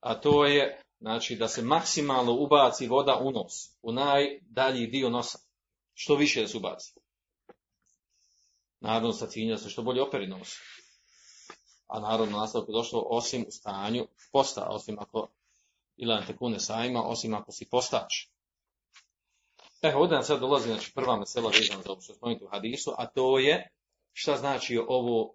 [0.00, 5.38] a to je znači da se maksimalno ubaci voda u nos, u najdalji dio nosa.
[5.94, 6.94] Što više da se ubaci.
[8.80, 9.12] Naravno
[9.50, 10.54] da se što bolje operi nos.
[11.86, 15.28] A naravno nastavku došlo osim u stanju posta, osim ako
[15.96, 18.12] ilan tekune sajma, osim ako si postač.
[19.86, 22.12] E, ovdje nam sad dolazi znači, prva mesela vezana za ovo što
[22.42, 23.70] u hadisu, a to je
[24.12, 25.34] šta znači ovo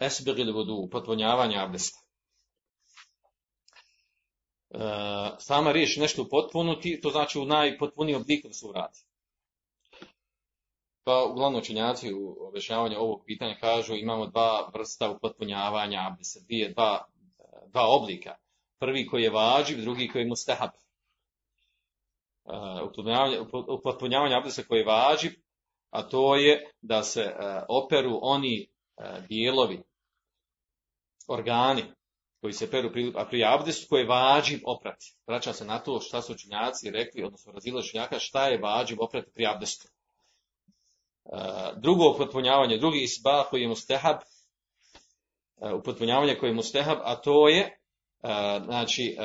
[0.00, 1.98] esbir ili vodu, potvonjavanje abdesta.
[4.70, 4.78] E,
[5.38, 8.98] sama riječ nešto upotpunuti, to znači u najpotpuniji obliku da se uradi.
[11.04, 16.40] Pa uglavnom učenjaci u objašnjavanju ovog pitanja kažu imamo dva vrsta upotpunjavanja abdesta,
[16.72, 17.04] dva,
[17.66, 18.36] dva oblika.
[18.78, 20.70] Prvi koji je vađiv, drugi koji je mustahab.
[22.44, 22.54] Uh,
[23.68, 25.32] upotpunjavanje abdesta koji vađiv,
[25.90, 29.82] a to je da se uh, operu oni uh, dijelovi,
[31.28, 31.84] organi
[32.40, 35.14] koji se peru pri, a pri abdestu koji vađiv oprati.
[35.26, 39.30] Vraća se na to šta su učenjaci rekli, odnosno razila učenjaka, šta je vađiv oprati
[39.34, 39.88] pri abdestu.
[41.76, 44.16] Drugo upotpunjavanje, drugi isba koji je mustahab,
[45.78, 47.78] upotpunjavanje koji je mustahab, a to je
[48.64, 49.16] znači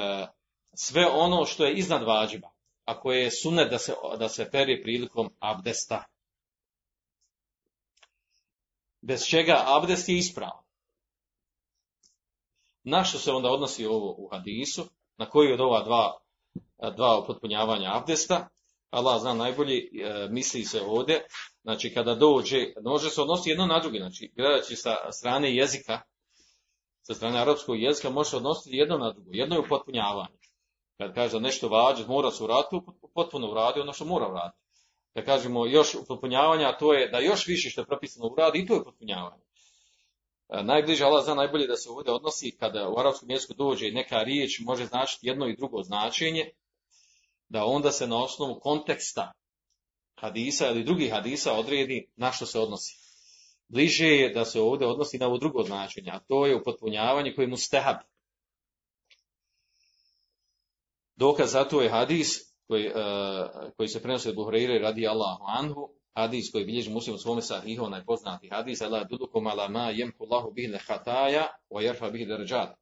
[0.73, 2.49] sve ono što je iznad vađiba,
[2.87, 6.03] a koje je sunet da se, da se peri prilikom abdesta.
[9.01, 10.63] Bez čega abdest je ispravan.
[12.83, 14.85] Na što se onda odnosi ovo u hadisu?
[15.17, 16.17] Na koji od ova dva,
[16.95, 18.49] dva upotpunjavanja abdesta?
[18.89, 21.25] Allah zna najbolje, e, misli se ovdje,
[21.61, 26.01] znači kada dođe, može se odnositi jedno na drugi, znači gledajući sa strane jezika,
[27.01, 30.36] sa strane arapskog jezika može se odnositi jedno na drugo, jedno je upotpunjavanje.
[30.97, 32.79] Kad kaže da nešto vađe, mora se uraditi,
[33.13, 34.63] potpuno uradi ono što mora uraditi.
[35.13, 38.65] Kad kažemo još upotpunjavanje, a to je da još više što je propisano uradi, i
[38.65, 39.43] to je upotpunjavanje.
[40.49, 44.17] E, najbliže Allah zna najbolje da se ovdje odnosi kada u arapskom jeziku dođe neka
[44.17, 46.51] riječ može značiti jedno i drugo značenje,
[47.49, 49.31] da onda se na osnovu konteksta
[50.15, 52.95] hadisa ili drugih hadisa odredi na što se odnosi.
[53.67, 57.47] Bliže je da se ovdje odnosi na ovo drugo značenje, a to je upotpunjavanje koje
[57.47, 57.95] mu stehab.
[61.17, 62.27] Dokaz za to je hadis
[62.67, 62.93] koji, uh,
[63.77, 67.83] koji se prenosi od Buhreire radi Allahu anhu, hadis koji bilježi muslim u svome sahihu,
[67.85, 72.77] onaj poznati hadis, ala dudukum ala ma jemhu Allahu bihi hataja, wa yarfa bihi darajat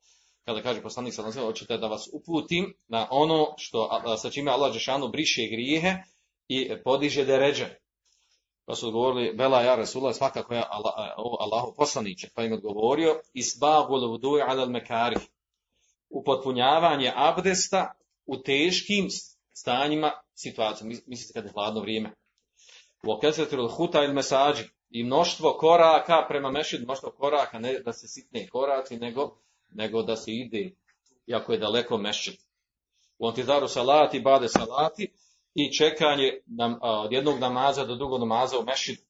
[0.46, 4.74] kada kaže poslanik sallallahu alejhi hoćete da vas uputim na ono što sa čime Allah
[4.74, 5.94] džeshanu briše grijehe
[6.48, 7.66] i podiže deređe.
[8.66, 10.94] Pa su odgovorili, Bela ja Rasulullah, svakako je Allah,
[11.40, 12.30] Allahu poslaniće.
[12.36, 15.16] Pa im odgovorio, isbagul vudu'i ala mekari.
[16.10, 17.94] Upotpunjavanje abdesta
[18.26, 19.08] u teškim
[19.54, 20.96] stanjima situacijama.
[21.08, 22.14] Mislite kad je hladno vrijeme.
[23.04, 24.64] U okesetul huta il mesađi.
[24.90, 29.38] I mnoštvo koraka prema mešidu, mnoštvo koraka, ne da se sitne koraci, nego
[29.76, 30.72] nego da se ide,
[31.28, 32.42] iako je daleko mešćit.
[33.18, 35.14] U antizaru salati, bade salati
[35.54, 39.06] i čekanje nam, od jednog namaza do drugog namaza u mešćit.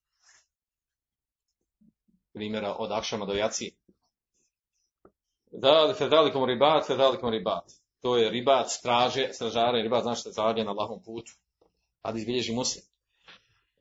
[2.33, 3.75] Primjera od akšama do jaci.
[5.51, 7.71] Da, fedalikom ribat, fedalikom ribat.
[8.05, 11.31] To je ribat, straže, stražare, ribat, znaš što je na lahom putu.
[12.03, 12.83] Hadis bilježi muslim.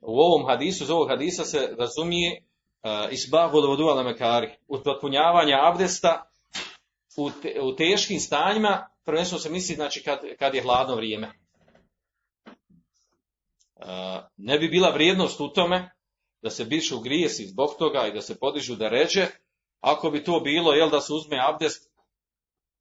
[0.00, 6.30] U ovom hadisu, iz ovog hadisa se razumije uh, isbahu od vodu mekari, utpotpunjavanje abdesta
[7.16, 11.32] u, te, u teškim stanjima, prvenstveno se misli znači kad, kad je hladno vrijeme.
[13.76, 13.84] Uh,
[14.36, 15.90] ne bi bila vrijednost u tome
[16.42, 19.26] da se bišu grijesi zbog toga i da se podižu da ređe,
[19.80, 21.90] ako bi to bilo, jel da se uzme abdest,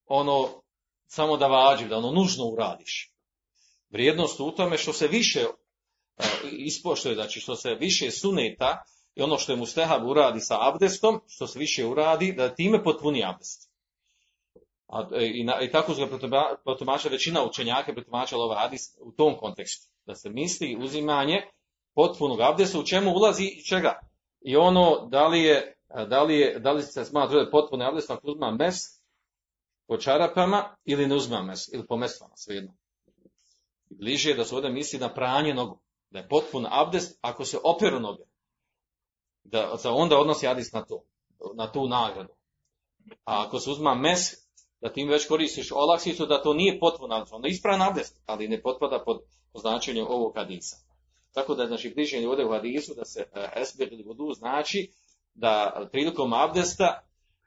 [0.05, 0.62] ono,
[1.07, 3.13] samo da vađi, da ono nužno uradiš.
[3.89, 5.55] Vrijednost u tome što se više uh,
[6.51, 8.83] ispoštuje, znači što se više suneta
[9.15, 12.83] i ono što je mu stehab uradi sa abdestom, što se više uradi, da time
[12.83, 13.73] potpuni abdest.
[14.87, 19.37] A, e, i, na, I tako su ga većina učenjaka protumačila ovaj hadis u tom
[19.37, 19.91] kontekstu.
[20.05, 21.41] Da se misli uzimanje
[21.95, 23.99] potpunog abdesta u čemu ulazi i čega.
[24.41, 25.77] I ono da li je,
[26.07, 28.75] da li je, da li se smatra da je potpuno abdest ako uzma mes
[29.93, 32.73] po čarapama ili ne uzma mes ili po mestvama, svejedno.
[33.89, 35.81] Bliže je da se ovdje misli na pranje nogu.
[36.09, 38.23] Da je potpun abdest ako se operu noge.
[39.43, 41.03] Da se onda odnosi hadis na to,
[41.55, 42.33] na tu nagradu.
[43.25, 44.19] A ako se uzma mes,
[44.81, 47.33] da tim već koristiš olakšicu, da to nije potpuno abdest.
[47.33, 49.21] Onda ispravan abdest, ali ne potpada pod
[49.53, 50.75] označenjem ovog hadisa.
[51.33, 54.93] Tako da znači bliženje ovdje u hadisu da se uh, esbir ili vodu znači
[55.33, 57.01] da prilikom abdesta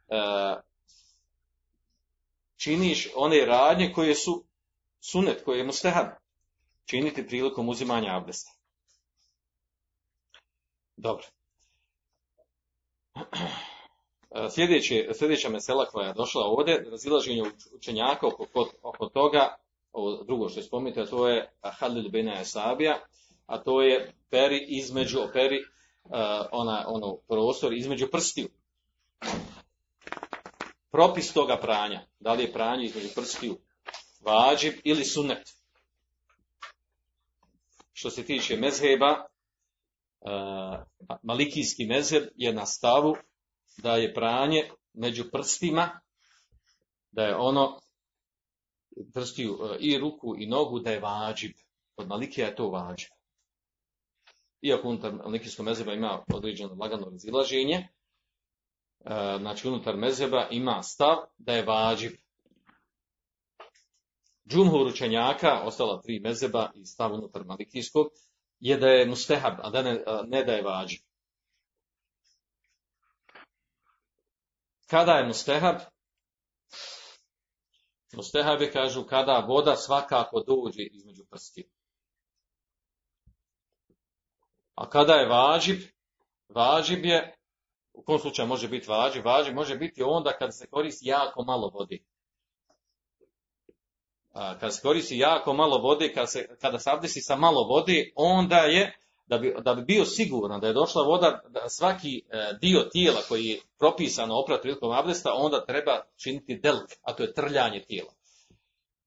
[0.08, 0.66] uh,
[2.56, 4.44] činiš one radnje koje su
[5.00, 6.06] sunet, koje je mustahab
[6.84, 8.50] činiti prilikom uzimanja abdesta.
[10.96, 11.24] Dobro.
[14.54, 17.42] Sljedeće, sljedeća mesela koja je došla ovdje, razilaženje
[17.74, 18.46] učenjaka oko,
[18.82, 19.56] oko toga
[19.96, 23.00] ovo drugo što je spomenuto, a to je Halil Bena Sabija,
[23.46, 25.58] a to je peri između, peri
[26.04, 26.10] uh,
[26.52, 28.48] ona, ono prostor između prstiju.
[30.90, 33.58] Propis toga pranja, da li je pranje između prstiju
[34.20, 35.48] vađib ili sunet.
[37.92, 39.26] Što se tiče mezheba,
[40.20, 43.16] uh, malikijski mezheb je na stavu
[43.78, 46.00] da je pranje među prstima,
[47.10, 47.80] da je ono
[49.14, 51.52] prstiju uh, i ruku i nogu da je vađib.
[51.96, 53.16] Od malikija je to vađib
[54.66, 57.88] iako unutar Malikijskog mezeba ima određeno lagano razilaženje, e,
[59.38, 62.12] znači unutar mezeba ima stav da je vađib.
[64.48, 68.06] Džumhur učenjaka, ostala tri mezeba i stav unutar Malikijskog,
[68.60, 71.00] je da je mustehab, a da ne, ne da je vađib.
[74.86, 75.76] Kada je mustehab?
[78.12, 81.64] Mustehab je, kažu, kada voda svakako dođe između prstiju.
[84.74, 85.80] A kada je vađib,
[86.48, 87.36] vađib je,
[87.96, 91.70] u kom slučaju može biti vađib, vađib može biti onda kada se koristi jako malo
[91.74, 91.98] vode.
[94.32, 98.12] A, kada se koristi jako malo vode, kada se, kada se abdesi sa malo vode,
[98.14, 102.58] onda je, da bi, da bi bio siguran da je došla voda, da svaki e,
[102.60, 107.34] dio tijela koji je propisano oprat prilikom abdesta, onda treba činiti delk, a to je
[107.34, 108.12] trljanje tijela.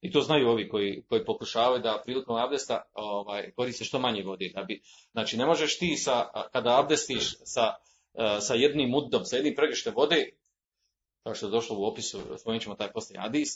[0.01, 4.51] I to znaju ovi koji, koji pokušavaju da prilikom abdesta ovaj, koriste što manje vode.
[4.55, 4.81] Da bi,
[5.11, 7.73] znači ne možeš ti sa, kada abdestiš sa,
[8.41, 10.29] sa jednim muddom, sa jednim pregrštem vode,
[11.23, 13.49] kao što je došlo u opisu, spomenut ćemo taj posljednji hadis,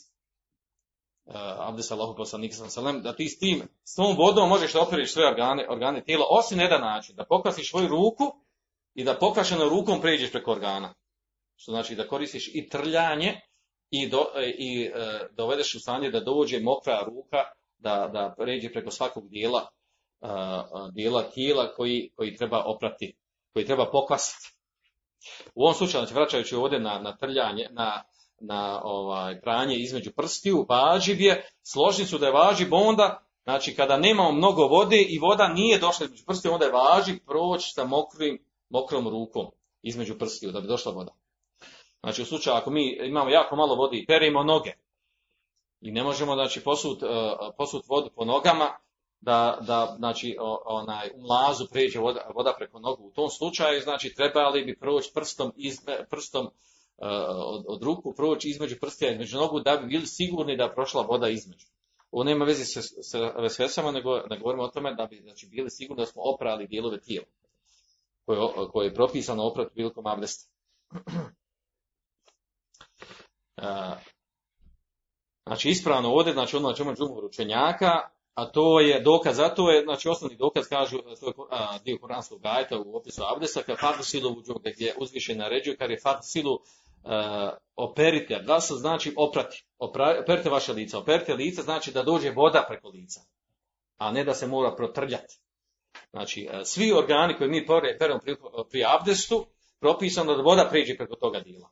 [1.25, 5.13] uh, abdest Allahu poslanik sallam, da ti s tim, s tom vodom možeš da operiš
[5.13, 8.23] sve organe, organe tijela, osim jedan način, da pokvasiš svoju ruku
[8.93, 10.93] i da pokvašenom rukom pređeš preko organa.
[11.55, 13.41] Što znači da koristiš i trljanje,
[13.89, 14.25] i, do,
[14.57, 14.91] i e,
[15.31, 17.37] dovedeš u stanje da dođe mokra ruka,
[17.77, 19.67] da, da pređe preko svakog dijela,
[20.21, 20.27] e,
[20.93, 23.15] dijela tijela koji, koji treba oprati,
[23.53, 24.49] koji treba pokvasiti.
[25.55, 28.03] U ovom slučaju, znači vraćajući ovdje na, na trljanje, na,
[28.39, 33.97] na ovaj, pranje između prstiju, važiv je, složni su da je važiv onda, znači kada
[33.97, 38.45] nemamo mnogo vode i voda nije došla između prstiju, onda je važiv proći sa mokrim,
[38.69, 39.45] mokrom rukom
[39.81, 41.11] između prstiju da bi došla voda.
[41.99, 44.73] Znači u slučaju ako mi imamo jako malo vode i perimo noge
[45.81, 47.09] i ne možemo znači posut, uh,
[47.57, 48.77] posut vodu po nogama
[49.23, 53.07] da, da znači onaj u mlazu pređe voda, voda preko nogu.
[53.07, 55.77] U tom slučaju znači trebali bi proći prstom, iz,
[56.09, 56.51] prstom uh,
[57.29, 61.01] od, od ruku proći između prstija između nogu da bi bili sigurni da je prošla
[61.01, 61.67] voda između.
[62.11, 65.69] Ovo nema veze sa, sa vesvesama, nego ne govorimo o tome da bi znači, bili
[65.69, 67.27] sigurni da smo oprali dijelove tijela
[68.25, 68.39] koje,
[68.71, 70.49] koje je propisano oprat prilikom abdesta.
[75.45, 79.71] Znači ispravno ovdje, znači ono na čemu džumhur učenjaka, a to je dokaz, za to
[79.71, 83.79] je, znači osnovni dokaz kažu, to je a, dio kuranskog gajta u opisu Abdesa, kad
[83.79, 86.59] fatu silu u džuge, gdje uzviše naređuje, kad je fatu silu
[87.03, 92.31] a, operite, da se znači oprati, opra, operite vaše lica, operite lica znači da dođe
[92.31, 93.21] voda preko lica,
[93.97, 95.39] a ne da se mora protrljati.
[96.11, 97.65] Znači, a, svi organi koji mi
[97.99, 98.35] peremo pri,
[98.69, 99.45] pri abdestu,
[99.79, 101.69] propisano da voda pređe preko toga dijela.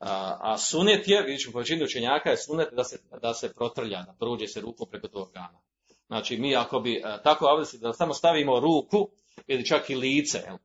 [0.00, 4.02] A, a sunet je, vidjet ćemo većini učenjaka, je sunet da se, da se protrlja,
[4.02, 5.60] da prođe se rukom preko tog organa.
[6.06, 9.08] Znači mi ako bi a, tako abdesti da samo stavimo ruku
[9.46, 10.56] ili čak i lice jel,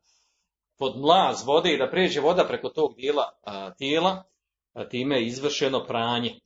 [0.77, 4.23] pod mlaz vode i da pređe voda preko tog dijela a, tijela,
[4.73, 6.39] a, time je izvršeno pranje.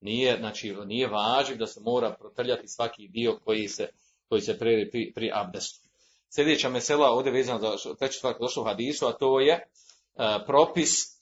[0.00, 3.88] Nije, znači, nije važiv da se mora protrljati svaki dio koji se,
[4.28, 5.88] koji se pri, pri, pri abdestu.
[6.28, 9.68] Sljedeća mesela ovdje vezana za treću stvar došlo u hadisu, a to je
[10.16, 11.13] a, propis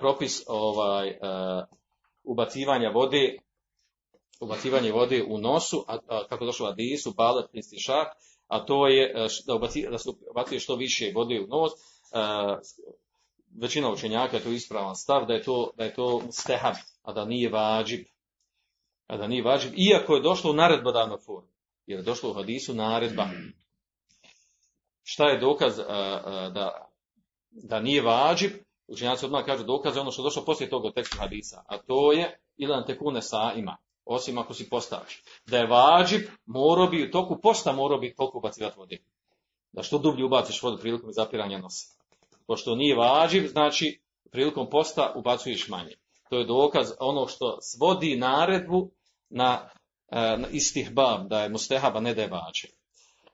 [0.00, 1.18] propis ovaj
[2.24, 3.36] ubacivanja vode
[4.40, 7.46] ubacivanje vode u nosu, a, a kako došlo u Adisu, balet
[7.84, 8.08] šak,
[8.46, 9.14] a to je
[9.46, 11.72] da, ubaci, da se ubacuje što više vode u nos.
[12.12, 12.58] A,
[13.60, 17.24] većina učenjaka je to ispravan stav da je to, da je to stehab, a da
[17.24, 18.06] nije vađib.
[19.06, 21.50] A da nije vađib, iako je došlo u naredbodavnu formu.
[21.86, 23.26] Jer je došlo u hadisu naredba.
[25.02, 26.90] Šta je dokaz a, da,
[27.50, 28.50] da nije vađib?
[28.90, 32.40] Učenjaci odmah kažu dokaze ono što je došlo poslije toga teksta hadisa, a to je
[32.56, 35.22] ilan tekune sa ima, osim ako si postaviš.
[35.46, 38.98] Da je vađib, moro bi, u toku posta moro bi toliko ubacivati vode.
[39.72, 41.96] Da što dublje ubaciš vodu prilikom zapiranja nosa.
[42.46, 45.94] Pošto nije vađib, znači prilikom posta ubacuješ manje.
[46.28, 48.90] To je dokaz ono što svodi naredbu
[49.28, 49.68] na,
[50.12, 52.70] na istih bab, da je mustehaba, ne da je vađib.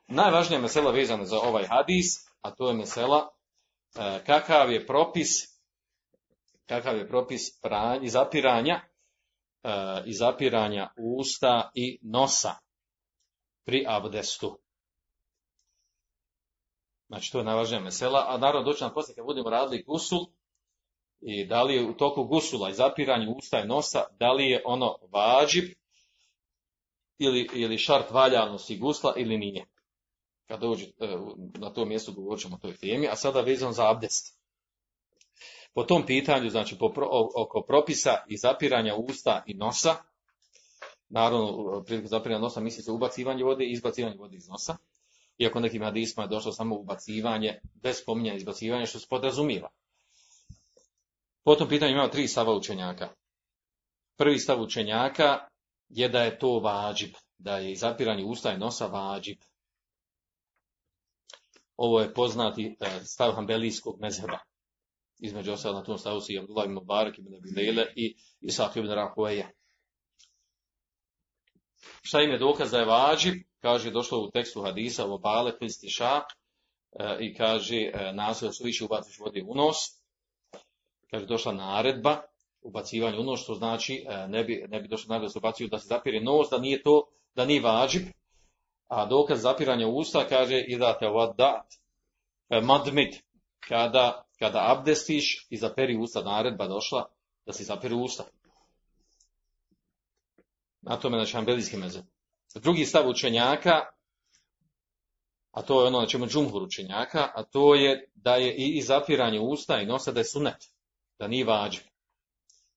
[0.08, 2.06] Najvažnija mesela vezana za ovaj hadis,
[2.42, 3.35] a to je mesela E,
[4.26, 5.56] kakav je propis
[6.66, 8.80] kakav je propis pranja, zapiranja
[10.04, 12.54] izapiranja usta i nosa
[13.64, 14.58] pri abdestu.
[17.08, 18.26] Znači, to je najvažnija mesela.
[18.28, 20.26] A naravno, doći nam poslije kad budemo radili gusul,
[21.20, 24.62] i da li je u toku gusula i zapiranja usta i nosa, da li je
[24.64, 25.64] ono vađib
[27.18, 29.66] ili, ili šart valjanosti gusla ili nije.
[30.46, 30.90] Kad dođe e,
[31.58, 34.38] na to mjesto govorit ćemo o toj temi, a sada vezano za abdest.
[35.74, 36.92] Po tom pitanju, znači po,
[37.34, 39.96] oko propisa i zapiranja usta i nosa,
[41.08, 44.76] naravno prilikom zapiranja nosa misli se ubacivanje vode i izbacivanje vode iz nosa,
[45.38, 49.68] iako nekim hadisma je došlo samo ubacivanje, bez spominjanja izbacivanja, što se podrazumijeva.
[51.44, 53.08] Po tom pitanju imamo tri stava učenjaka.
[54.16, 55.38] Prvi stav učenjaka
[55.88, 59.38] je da je to vađib, da je zapiranje usta i nosa vađib.
[61.76, 64.38] Ovo je poznati e, stav hambelijskog mezheba.
[65.18, 68.88] Između ostalog na tom stavu su i Abdullah ibn Mubarak ibn Abilele i Isak ibn
[68.88, 69.48] Rahueja.
[72.02, 73.34] Šta im je dokaz da je vađib?
[73.60, 76.24] Kaže, došlo u tekstu hadisa o bale kristi šak
[76.92, 79.76] e, i kaže, e, naslov su više ubaciš vode u nos.
[81.10, 82.22] Kaže, došla naredba,
[82.62, 85.78] ubacivanje u nos, što znači ne bi, ne bi došlo naredba da se ubaciju da
[85.78, 88.02] se zapire nos, da nije to, da nije vađib.
[88.88, 91.06] A dokaz zapiranja usta kaže, idate
[91.36, 91.66] dat
[92.62, 93.14] madmid,
[93.60, 97.08] kada, kada abdestiš i zaperi usta, naredba došla
[97.46, 98.24] da se zaperi usta.
[100.82, 102.02] Na tome znači ambelijski meze.
[102.54, 103.80] Drugi stav učenjaka,
[105.50, 109.40] a to je ono na čemu džumhur učenjaka, a to je da je i zapiranje
[109.40, 110.64] usta i nosa da je sunet,
[111.18, 111.80] da nije vađi.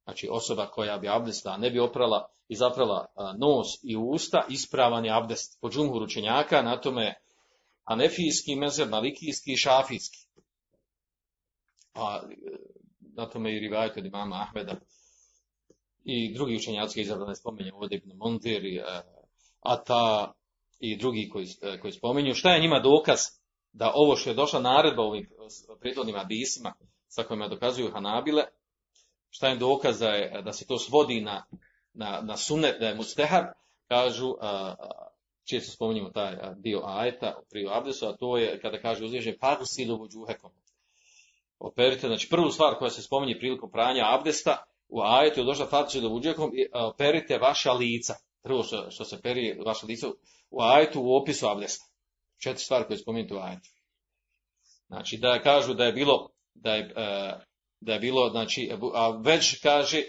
[0.03, 3.05] Znači osoba koja bi abdesta ne bi oprala i zaprala
[3.37, 5.57] nos i usta, ispravan je abdest.
[5.61, 7.15] Po džumhur učenjaka, na tome
[7.83, 10.17] anefijski mezeb, malikijski i šafijski.
[11.93, 12.21] A
[12.99, 14.75] na tome i rivajat od imama Ahmeda
[16.03, 18.11] i drugi učenjaci izabrane spominje ovdje Ibn
[18.45, 19.01] i, e,
[19.59, 20.33] Ata
[20.79, 22.33] i drugi koji, e, koji spominju.
[22.33, 23.19] Šta je njima dokaz
[23.71, 25.29] da ovo što je došla naredba ovim
[25.79, 26.73] prijedlodnim hadisima
[27.07, 28.43] sa kojima dokazuju Hanabile,
[29.29, 31.45] šta je dokaz da, je, da se to svodi na,
[31.99, 33.45] na, na sunet, da je mustehab,
[33.87, 34.35] kažu,
[35.49, 40.07] često spominjemo taj dio ajeta pri abdesu, a to je kada kaže uzvišen padu silu
[40.07, 40.51] džuhekom.
[41.59, 46.01] Operite, znači prvu stvar koja se spominje prilikom pranja abdesta, u ajetu je došla fatice
[46.01, 48.15] do uđekom i perite vaša lica.
[48.43, 50.07] Prvo što, što se peri vaša lica
[50.49, 51.85] u ajetu u opisu abdesta.
[52.43, 53.69] Četiri stvari koje spomenuti u ajetu.
[54.87, 56.93] Znači da kažu da je bilo da je,
[57.79, 60.03] da je bilo, znači, a već kaže,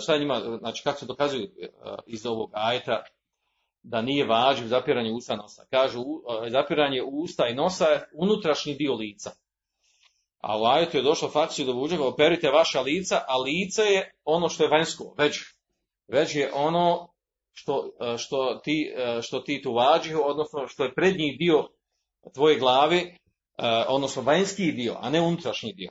[0.00, 1.68] šta njima, znači kako se dokazuju e,
[2.06, 3.02] iz ovog ajeta,
[3.82, 5.64] da nije važiv zapiranje usta nosa.
[5.70, 6.02] Kažu,
[6.48, 9.30] zapiranje usta i nosa je unutrašnji dio lica.
[10.38, 14.48] A u ajetu je došlo fakciju do vuđeva, operite vaša lica, a lice je ono
[14.48, 15.40] što je vanjsko, već.
[16.08, 17.08] Već je ono
[17.52, 21.68] što, e, što, ti, e, što ti tu vađi, odnosno što je prednji dio
[22.34, 23.14] tvoje glave, e,
[23.88, 25.90] odnosno vanjski dio, a ne unutrašnji dio.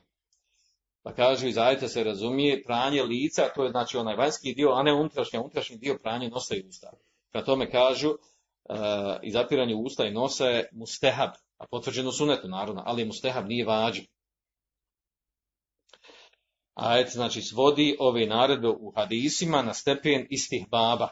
[1.06, 4.84] Pa kažu iz ajeta se razumije pranje lica, to je znači onaj vanjski dio, a
[4.84, 6.92] ne unutrašnji, unutrašnji dio pranje nosa i usta.
[7.32, 8.14] Pra tome kažu,
[9.24, 14.08] i zapiranje usta i nosa je mustehab, a potvrđeno sunetu naravno, ali mustehab nije vađi
[16.76, 21.10] ajet znači svodi ove naredbe u hadisima na stepen istih baba.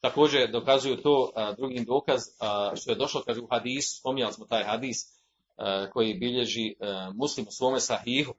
[0.00, 4.46] Također dokazuju to a, drugim dokaz a, što je došlo kaže u hadis, spominjali smo
[4.46, 5.21] taj hadis
[5.92, 6.74] koji bilježi
[7.14, 8.34] muslim u svome sahihu,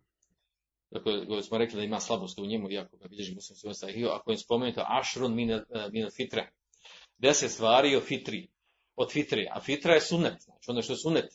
[1.04, 4.10] koji smo rekli da ima slabost u njemu, iako ga bilježi muslim u svome sahihu,
[4.10, 5.36] a kojim spomenuto ašrun
[5.92, 6.52] min fitre.
[7.18, 8.48] Deset stvari od fitri,
[8.96, 11.26] od fitre, a fitra je sunet, znači ono što je sunet,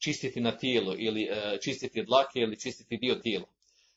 [0.00, 3.46] čistiti na tijelo ili e, čistiti dlake ili čistiti dio tijela.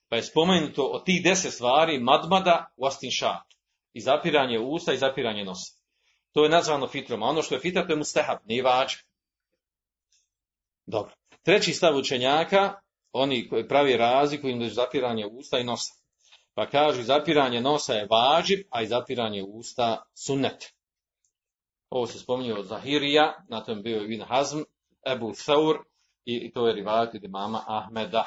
[0.09, 3.43] Pa je spomenuto od tih deset stvari madmada wastin šak.
[3.93, 5.73] I zapiranje usta i zapiranje nosa.
[6.31, 7.23] To je nazvano fitrom.
[7.23, 8.93] A ono što je fitra, to je mustahab, nije vađ.
[10.85, 11.11] Dobro.
[11.43, 12.73] Treći stav učenjaka,
[13.11, 15.93] oni koji pravi razliku između zapiranje usta i nosa.
[16.53, 20.73] Pa kažu zapiranje nosa je vađib, a i zapiranje usta sunnet.
[21.89, 24.59] Ovo se spominje od Zahirija, na tom bio Ibn Hazm,
[25.11, 25.77] Ebu Thawr,
[26.25, 28.25] i to je rivajat od imama Ahmeda.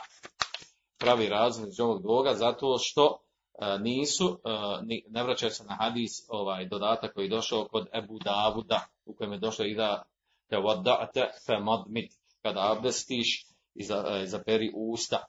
[0.98, 3.18] Pravi razlog iz ovog dvoga zato što
[3.60, 8.18] e, nisu, e, ne vraćaju se na hadis ovaj dodatak koji je došao kod Ebu
[8.18, 10.02] Davuda u kojem je došlo i da
[10.48, 12.12] te wadate fe madmit
[12.48, 15.24] kada abdestiš e, zaperi usta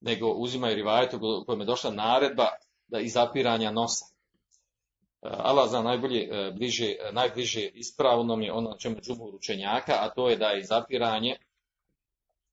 [0.00, 2.48] nego uzimaju rivajetu kojem je došla naredba
[2.86, 4.04] da i zapiranja nosa.
[5.22, 10.46] Allah zna najbolje, bliže, najbliže ispravnom je ono čemu džumhur učenjaka, a to je da
[10.46, 11.36] je zapiranje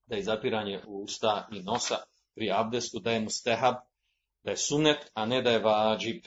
[0.06, 1.96] da je zapiranje usta i nosa
[2.34, 3.74] pri abdestu, da je mustehab,
[4.42, 6.24] Da je sunet, a ne da je vađib.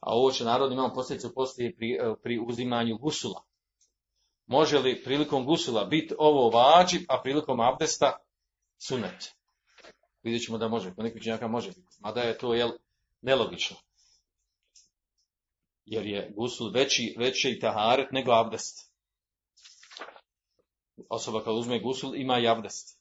[0.00, 3.42] A ovo će narod imamo posljedicu poslije pri, e, pri uzimanju gusula.
[4.46, 8.18] Može li prilikom gusula biti ovo vađib, a prilikom abdesta
[8.78, 9.34] sunet?
[10.22, 11.96] Vidjet ćemo da može, kod nekih činjaka može biti.
[12.00, 12.70] Mada je to jel,
[13.20, 13.76] nelogično.
[15.84, 18.92] Jer je gusul veći, veći taharet nego abdest.
[21.08, 22.98] Osoba kad uzme gusul ima i abdest.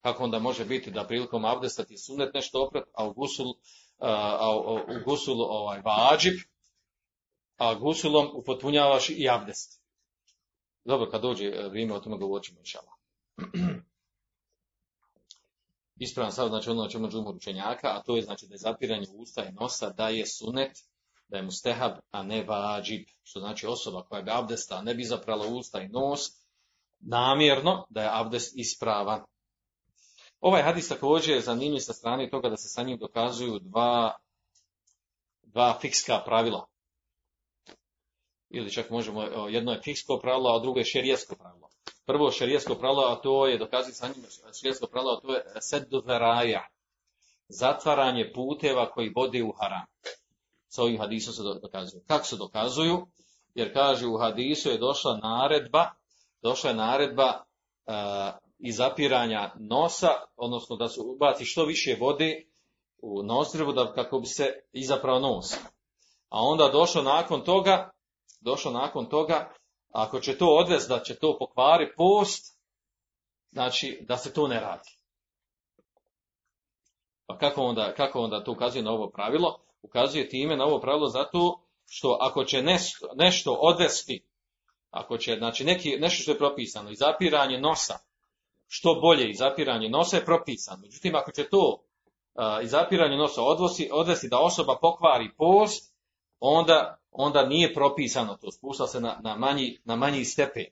[0.00, 3.54] Kako onda može biti da prilikom abdesta ti sunet nešto oprat, a u gusul,
[3.98, 4.56] a,
[4.88, 6.34] u gusulu ovaj, vađib,
[7.56, 9.85] a gusulom upotpunjavaš i abdest.
[10.86, 12.92] Dobro, kad dođe vrijeme, o tome govorit ćemo inšala.
[16.04, 19.44] Ispravan sad, znači ono čemu džumur učenjaka, a to je znači da je zapiranje usta
[19.44, 20.78] i nosa, da je sunet,
[21.28, 25.46] da je mustehab, a ne vađib, što znači osoba koja bi abdesta ne bi zaprala
[25.46, 26.20] usta i nos,
[26.98, 29.24] namjerno da je abdest ispravan.
[30.40, 34.16] Ovaj hadis također je zanimljiv sa strane toga da se sa njim dokazuju dva,
[35.42, 36.66] dva fikska pravila.
[38.50, 41.68] Ili čak možemo, jedno je fiksko pravilo, a drugo je šerijesko pravilo.
[42.06, 44.24] Prvo šerijesko pravilo, a to je, dokazuje sa njim
[44.60, 46.66] šerijesko pravilo, a to je seddu zaraja.
[47.48, 49.86] Zatvaranje puteva koji vode u haram.
[50.68, 52.02] Sa ovim hadisom se dokazuju.
[52.06, 53.06] Kako se dokazuju?
[53.54, 55.90] Jer kaže u hadisu je došla naredba,
[56.42, 57.32] došla je naredba
[57.86, 57.94] uh,
[58.58, 62.44] i zapiranja nosa, odnosno da se ubaci što više vode
[63.02, 65.54] u nozdrvu da kako bi se izaprao nos.
[66.28, 67.90] A onda došlo nakon toga,
[68.46, 69.48] došlo nakon toga,
[69.92, 72.58] ako će to odvesti da će to pokvari post,
[73.52, 74.90] znači da se to ne radi.
[77.26, 79.58] Pa kako onda, kako onda to ukazuje na ovo pravilo?
[79.82, 84.26] Ukazuje time na ovo pravilo zato što ako će nešto, nešto odvesti,
[84.90, 87.98] ako će, znači neki, nešto što je propisano, i zapiranje nosa,
[88.66, 90.78] što bolje izapiranje nosa je propisano.
[90.82, 95.94] Međutim, ako će to uh, izapiranje nosa odvosi, odvesti da osoba pokvari post,
[96.40, 100.66] onda, onda nije propisano to, spušta se na, na, manji, na manji stepen.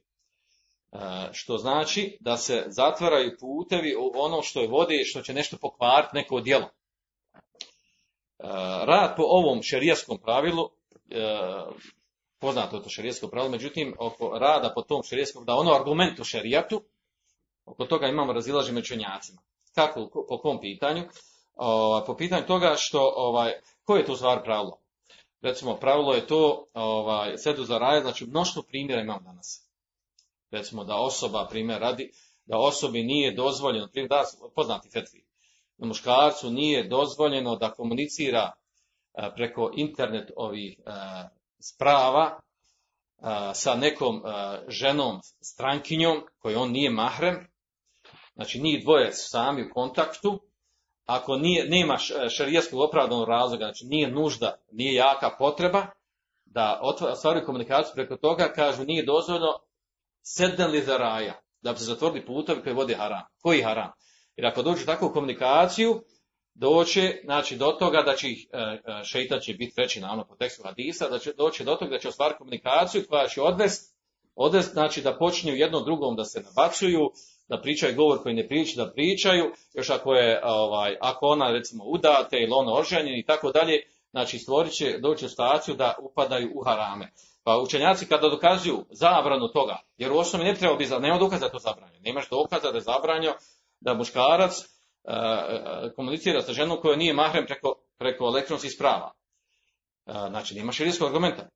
[0.93, 1.01] Uh,
[1.33, 5.57] što znači da se zatvaraju putevi u ono što je vode i što će nešto
[5.57, 6.65] pokvariti neko djelo.
[6.65, 8.49] Uh,
[8.85, 10.71] rad po ovom šerijaskom pravilu,
[12.39, 16.25] poznato je to šerijasko pravilo, međutim, oko rada po tom šerijaskom, da ono argument u
[16.25, 16.83] šerijatu,
[17.67, 19.43] Oko toga imamo razilaže među učenjacima.
[19.75, 21.03] Kako, po kom pitanju?
[22.07, 23.53] Po pitanju toga što, ovaj,
[23.85, 24.79] koje je to stvar pravilo?
[25.45, 29.69] Recimo, pravilo je to, ovaj, sedu za raje, znači mnoštvo primjera imamo danas.
[30.51, 32.13] Recimo, da osoba, primjer radi,
[32.47, 34.25] da osobi nije dozvoljeno, primjer, da,
[34.55, 35.25] poznati fetvi,
[35.79, 38.53] muškarcu nije dozvoljeno da komunicira
[39.13, 41.29] a, preko internet ovih a,
[41.59, 42.41] sprava
[43.19, 44.23] a, sa nekom
[44.69, 47.49] ženom, strankinjom, koju on nije mahrem,
[48.35, 50.41] znači njih dvoje sami u kontaktu,
[51.07, 51.97] ako nije, nema
[52.31, 55.87] šarijeskog opravdanog razloga, znači nije nužda, nije jaka potreba,
[56.45, 59.53] da ostvaraju komunikaciju preko toga, kažu nije dozvoljno
[60.23, 63.23] sedden li za raja, da bi se zatvorili putovi koji vode haram.
[63.43, 63.93] Koji haram?
[64.37, 66.03] Jer ako dođu takvu komunikaciju,
[66.55, 68.47] doće znači, do toga da će ih,
[69.05, 71.99] šeitan će biti treći na ono po tekstu hadisa, da će doći do toga da
[71.99, 73.95] će ostvariti komunikaciju koja će odvesti,
[74.35, 77.11] odvest, znači da počinju jedno drugom da se nabacuju,
[77.49, 81.85] da pričaju govor koji ne pričaju, da pričaju, još ako je, ovaj, ako ona recimo
[81.85, 86.51] udate ili ono oženjen i tako dalje, znači stvorit će, doći u staciju da upadaju
[86.55, 87.13] u harame.
[87.45, 91.53] Pa učenjaci kada dokazuju zabranu toga, jer u osnovi ne treba biti, nema dokaza da
[91.53, 92.01] to zabranjeno.
[92.05, 93.35] Nemaš dokaza da je zabranjeno
[93.81, 94.65] da muškarac uh,
[95.97, 99.13] komunicira sa ženom koja nije mahrem preko, preko elektronskih sprava.
[100.07, 101.49] Uh, znači, nema širijskog argumenta.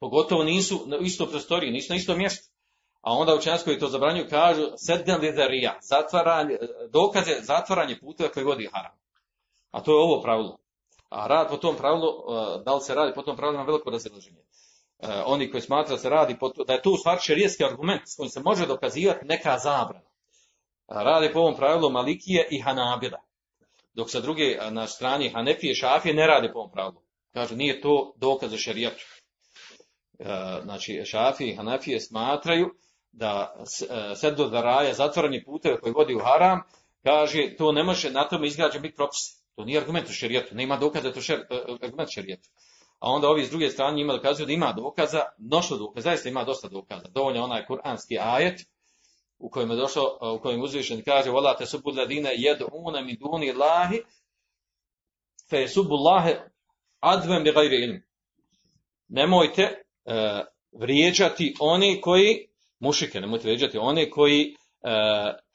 [0.00, 2.51] Pogotovo nisu na istoj prostoriji, nisu na istom mjestu.
[3.02, 6.58] A onda učenjaci koji to zabranjuju kažu sedden lidarija, zatvaranje,
[6.90, 8.92] dokaze zatvaranje puteva koji vodi haram.
[9.70, 10.58] A to je ovo pravilo.
[11.08, 13.90] A rad po tom pravilu, e, da li se radi po tom pravilu, ima veliko
[13.90, 14.38] razilaženje.
[14.38, 17.20] E, oni koji smatraju da se radi, po, da je to u stvari
[17.70, 20.10] argument s kojim se može dokazivati neka zabrana.
[20.88, 23.20] Radi po ovom pravilu Malikije i Hanabila.
[23.94, 27.02] Dok sa druge na strani Hanefije i Šafije ne radi po ovom pravilu.
[27.32, 29.04] Kažu, nije to dokaz za šerijatu.
[30.18, 32.70] E, znači, Šafije i Hanefije smatraju
[33.12, 36.60] da e, seddo da raja zatvoreni puteve koji vodi u haram,
[37.02, 39.42] kaže to ne može na tome izgrađen biti propis.
[39.56, 42.48] To nije argument u šerijetu, nema dokaza to šer, e, argument šerijetu.
[42.98, 46.44] A onda ovi s druge strane njima dokazuju da ima dokaza, mnoštvo dokaza, zaista ima
[46.44, 47.08] dosta dokaza.
[47.08, 48.60] Dovoljno onaj kuranski ajet
[49.38, 53.52] u kojem je došao, u kojem uzvišen kaže volate subu ladine jedu une mi duni
[53.52, 54.02] lahi
[55.50, 56.40] fe subu lahe
[57.00, 58.02] advem bi gajri ilm.
[59.08, 60.12] Nemojte uh,
[60.72, 62.51] vrijeđati oni koji
[62.82, 64.54] mušike, nemojte veđati one koji e,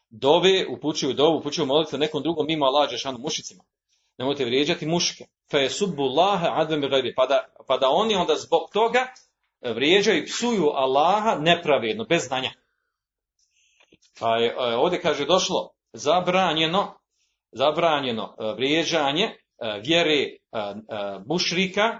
[0.09, 3.63] dove, upućuju dovu, upućuju molitve nekom drugom mimo Allah Đešanu mušicima.
[4.17, 5.23] Nemojte vrijeđati muške.
[5.51, 7.13] Fe je.
[7.15, 9.07] Pa da, pa da oni onda zbog toga
[9.61, 12.51] vrijeđaju i psuju Allaha nepravedno, bez znanja.
[14.19, 16.99] Pa je, e, ovdje kaže došlo zabranjeno,
[17.51, 19.35] zabranjeno e, vrijeđanje e,
[19.83, 20.27] vjere
[21.25, 21.99] mušrika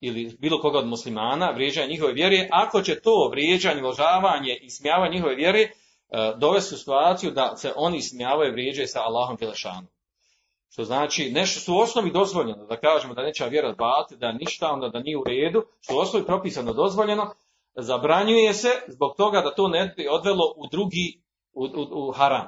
[0.00, 5.14] ili bilo koga od muslimana, vrijeđanje njihove vjere, ako će to vrijeđanje, ložavanje i smijavanje
[5.14, 5.68] njihove vjere
[6.36, 9.86] dovesti u situaciju da se oni smijavaju i vrijeđaju sa Allahom Đelešanu.
[10.68, 14.72] Što znači, nešto su u osnovi dozvoljeno, da kažemo da neće vjera bati, da ništa,
[14.72, 17.34] onda da nije u redu, što u osnovi propisano dozvoljeno,
[17.76, 21.22] zabranjuje se zbog toga da to ne bi odvelo u drugi,
[21.52, 22.46] u, u, u haram.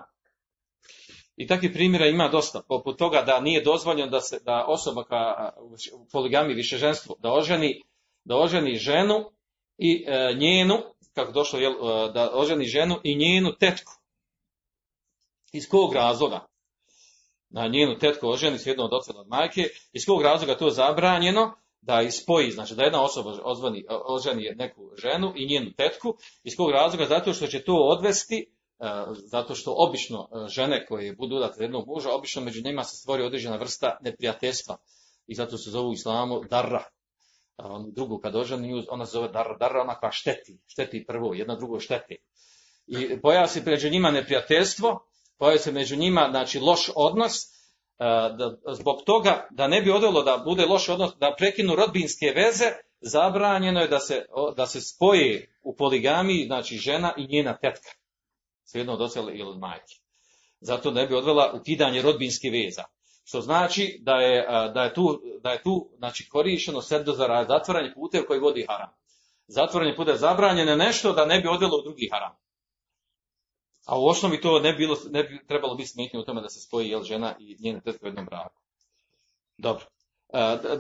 [1.39, 5.53] I takvih primjera ima dosta, poput toga da nije dozvoljeno da, se, da osoba koja
[5.93, 7.83] u poligami višeženstvu, da oženi,
[8.25, 9.31] da oženi ženu
[9.77, 10.75] i e, njenu,
[11.15, 13.93] kako došlo, jel, e, da oženi ženu i njenu tetku.
[15.53, 16.47] Iz kog razloga?
[17.51, 21.55] Na njenu tetku oženi s jednom od oca od majke, iz kog razloga to zabranjeno,
[21.81, 26.71] da ispoji, znači da jedna osoba ozvani, oženi neku ženu i njenu tetku, iz kog
[26.71, 27.05] razloga?
[27.05, 28.58] Zato što će to odvesti
[29.15, 33.23] zato što obično e, žene koje budu udate jednog muža, obično među njima se stvori
[33.23, 34.77] određena vrsta neprijateljstva
[35.27, 36.85] i zato se zovu u islamu darra.
[37.93, 38.35] Drugu kad
[38.89, 42.17] ona se zove darra, darra ona koja šteti, šteti prvo, jedna drugo šteti.
[42.87, 45.07] I pojavi se među njima neprijateljstvo,
[45.39, 47.47] pojavi se među njima znači loš odnos, e,
[48.39, 52.65] da, zbog toga da ne bi odvelo da bude loš odnos, da prekinu rodbinske veze,
[53.01, 54.27] zabranjeno je da se,
[54.57, 57.98] da se spoje u poligami, znači žena i njena tetka
[58.69, 59.95] svejedno od oca ili od majke.
[60.61, 62.85] Zato ne bi odvela ukidanje rodbinskih veza.
[63.25, 67.95] Što znači da je, da je tu, da je tu znači, korišteno seddo za zatvaranje
[67.95, 68.89] putev koji vodi haram.
[69.47, 72.37] Zatvaranje putev zabranjeno nešto da ne bi odvelo u drugi haram.
[73.87, 76.61] A u osnovi to ne, bilo, ne bi trebalo biti smetnje u tome da se
[76.61, 78.61] spoji jel, žena i njene tetke u jednom braku.
[79.59, 79.85] Dobro.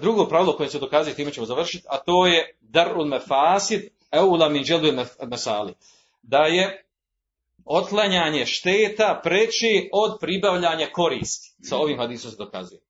[0.00, 3.82] Drugo pravilo koje se dokazuje, time ćemo završiti, a to je darul mefasid
[4.12, 4.64] eula min
[5.26, 5.74] mesali.
[6.22, 6.87] Da je
[7.68, 11.54] otklanjanje šteta preći od pribavljanja koristi.
[11.68, 12.80] Sa ovim hadisom se dokazuje.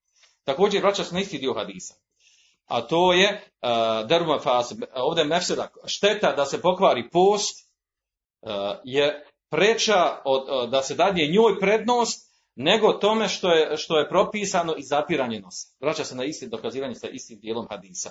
[0.45, 1.95] Također vraća se na isti dio hadisa.
[2.67, 3.51] A to je
[4.29, 7.69] uh, fas, ovdje mefseda, šteta da se pokvari post
[8.41, 8.51] uh,
[8.85, 14.75] je preča od, da se dadje njoj prednost nego tome što je, što je propisano
[14.77, 15.69] i zapiranje nosa.
[15.81, 18.11] Vraća se na isti dokazivanje sa istim dijelom hadisa.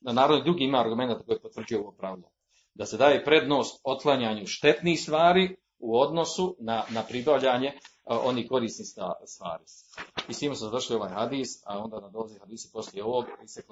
[0.00, 2.30] Na naravno drugi ima argumenta koji potvrđuje ovo pravilo.
[2.74, 7.72] Da se daje prednost otklanjanju štetnih stvari u odnosu na, na pribavljanje
[8.04, 8.86] onih korisnih
[9.26, 9.64] stvari.
[10.28, 13.48] I s tim smo završili ovaj hadis, a onda na dolazi hadisi poslije ovog i
[13.48, 13.62] se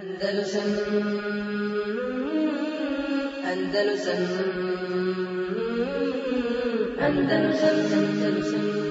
[0.00, 0.62] Andalusam
[3.44, 4.22] Andalusam
[7.00, 8.85] Andalusam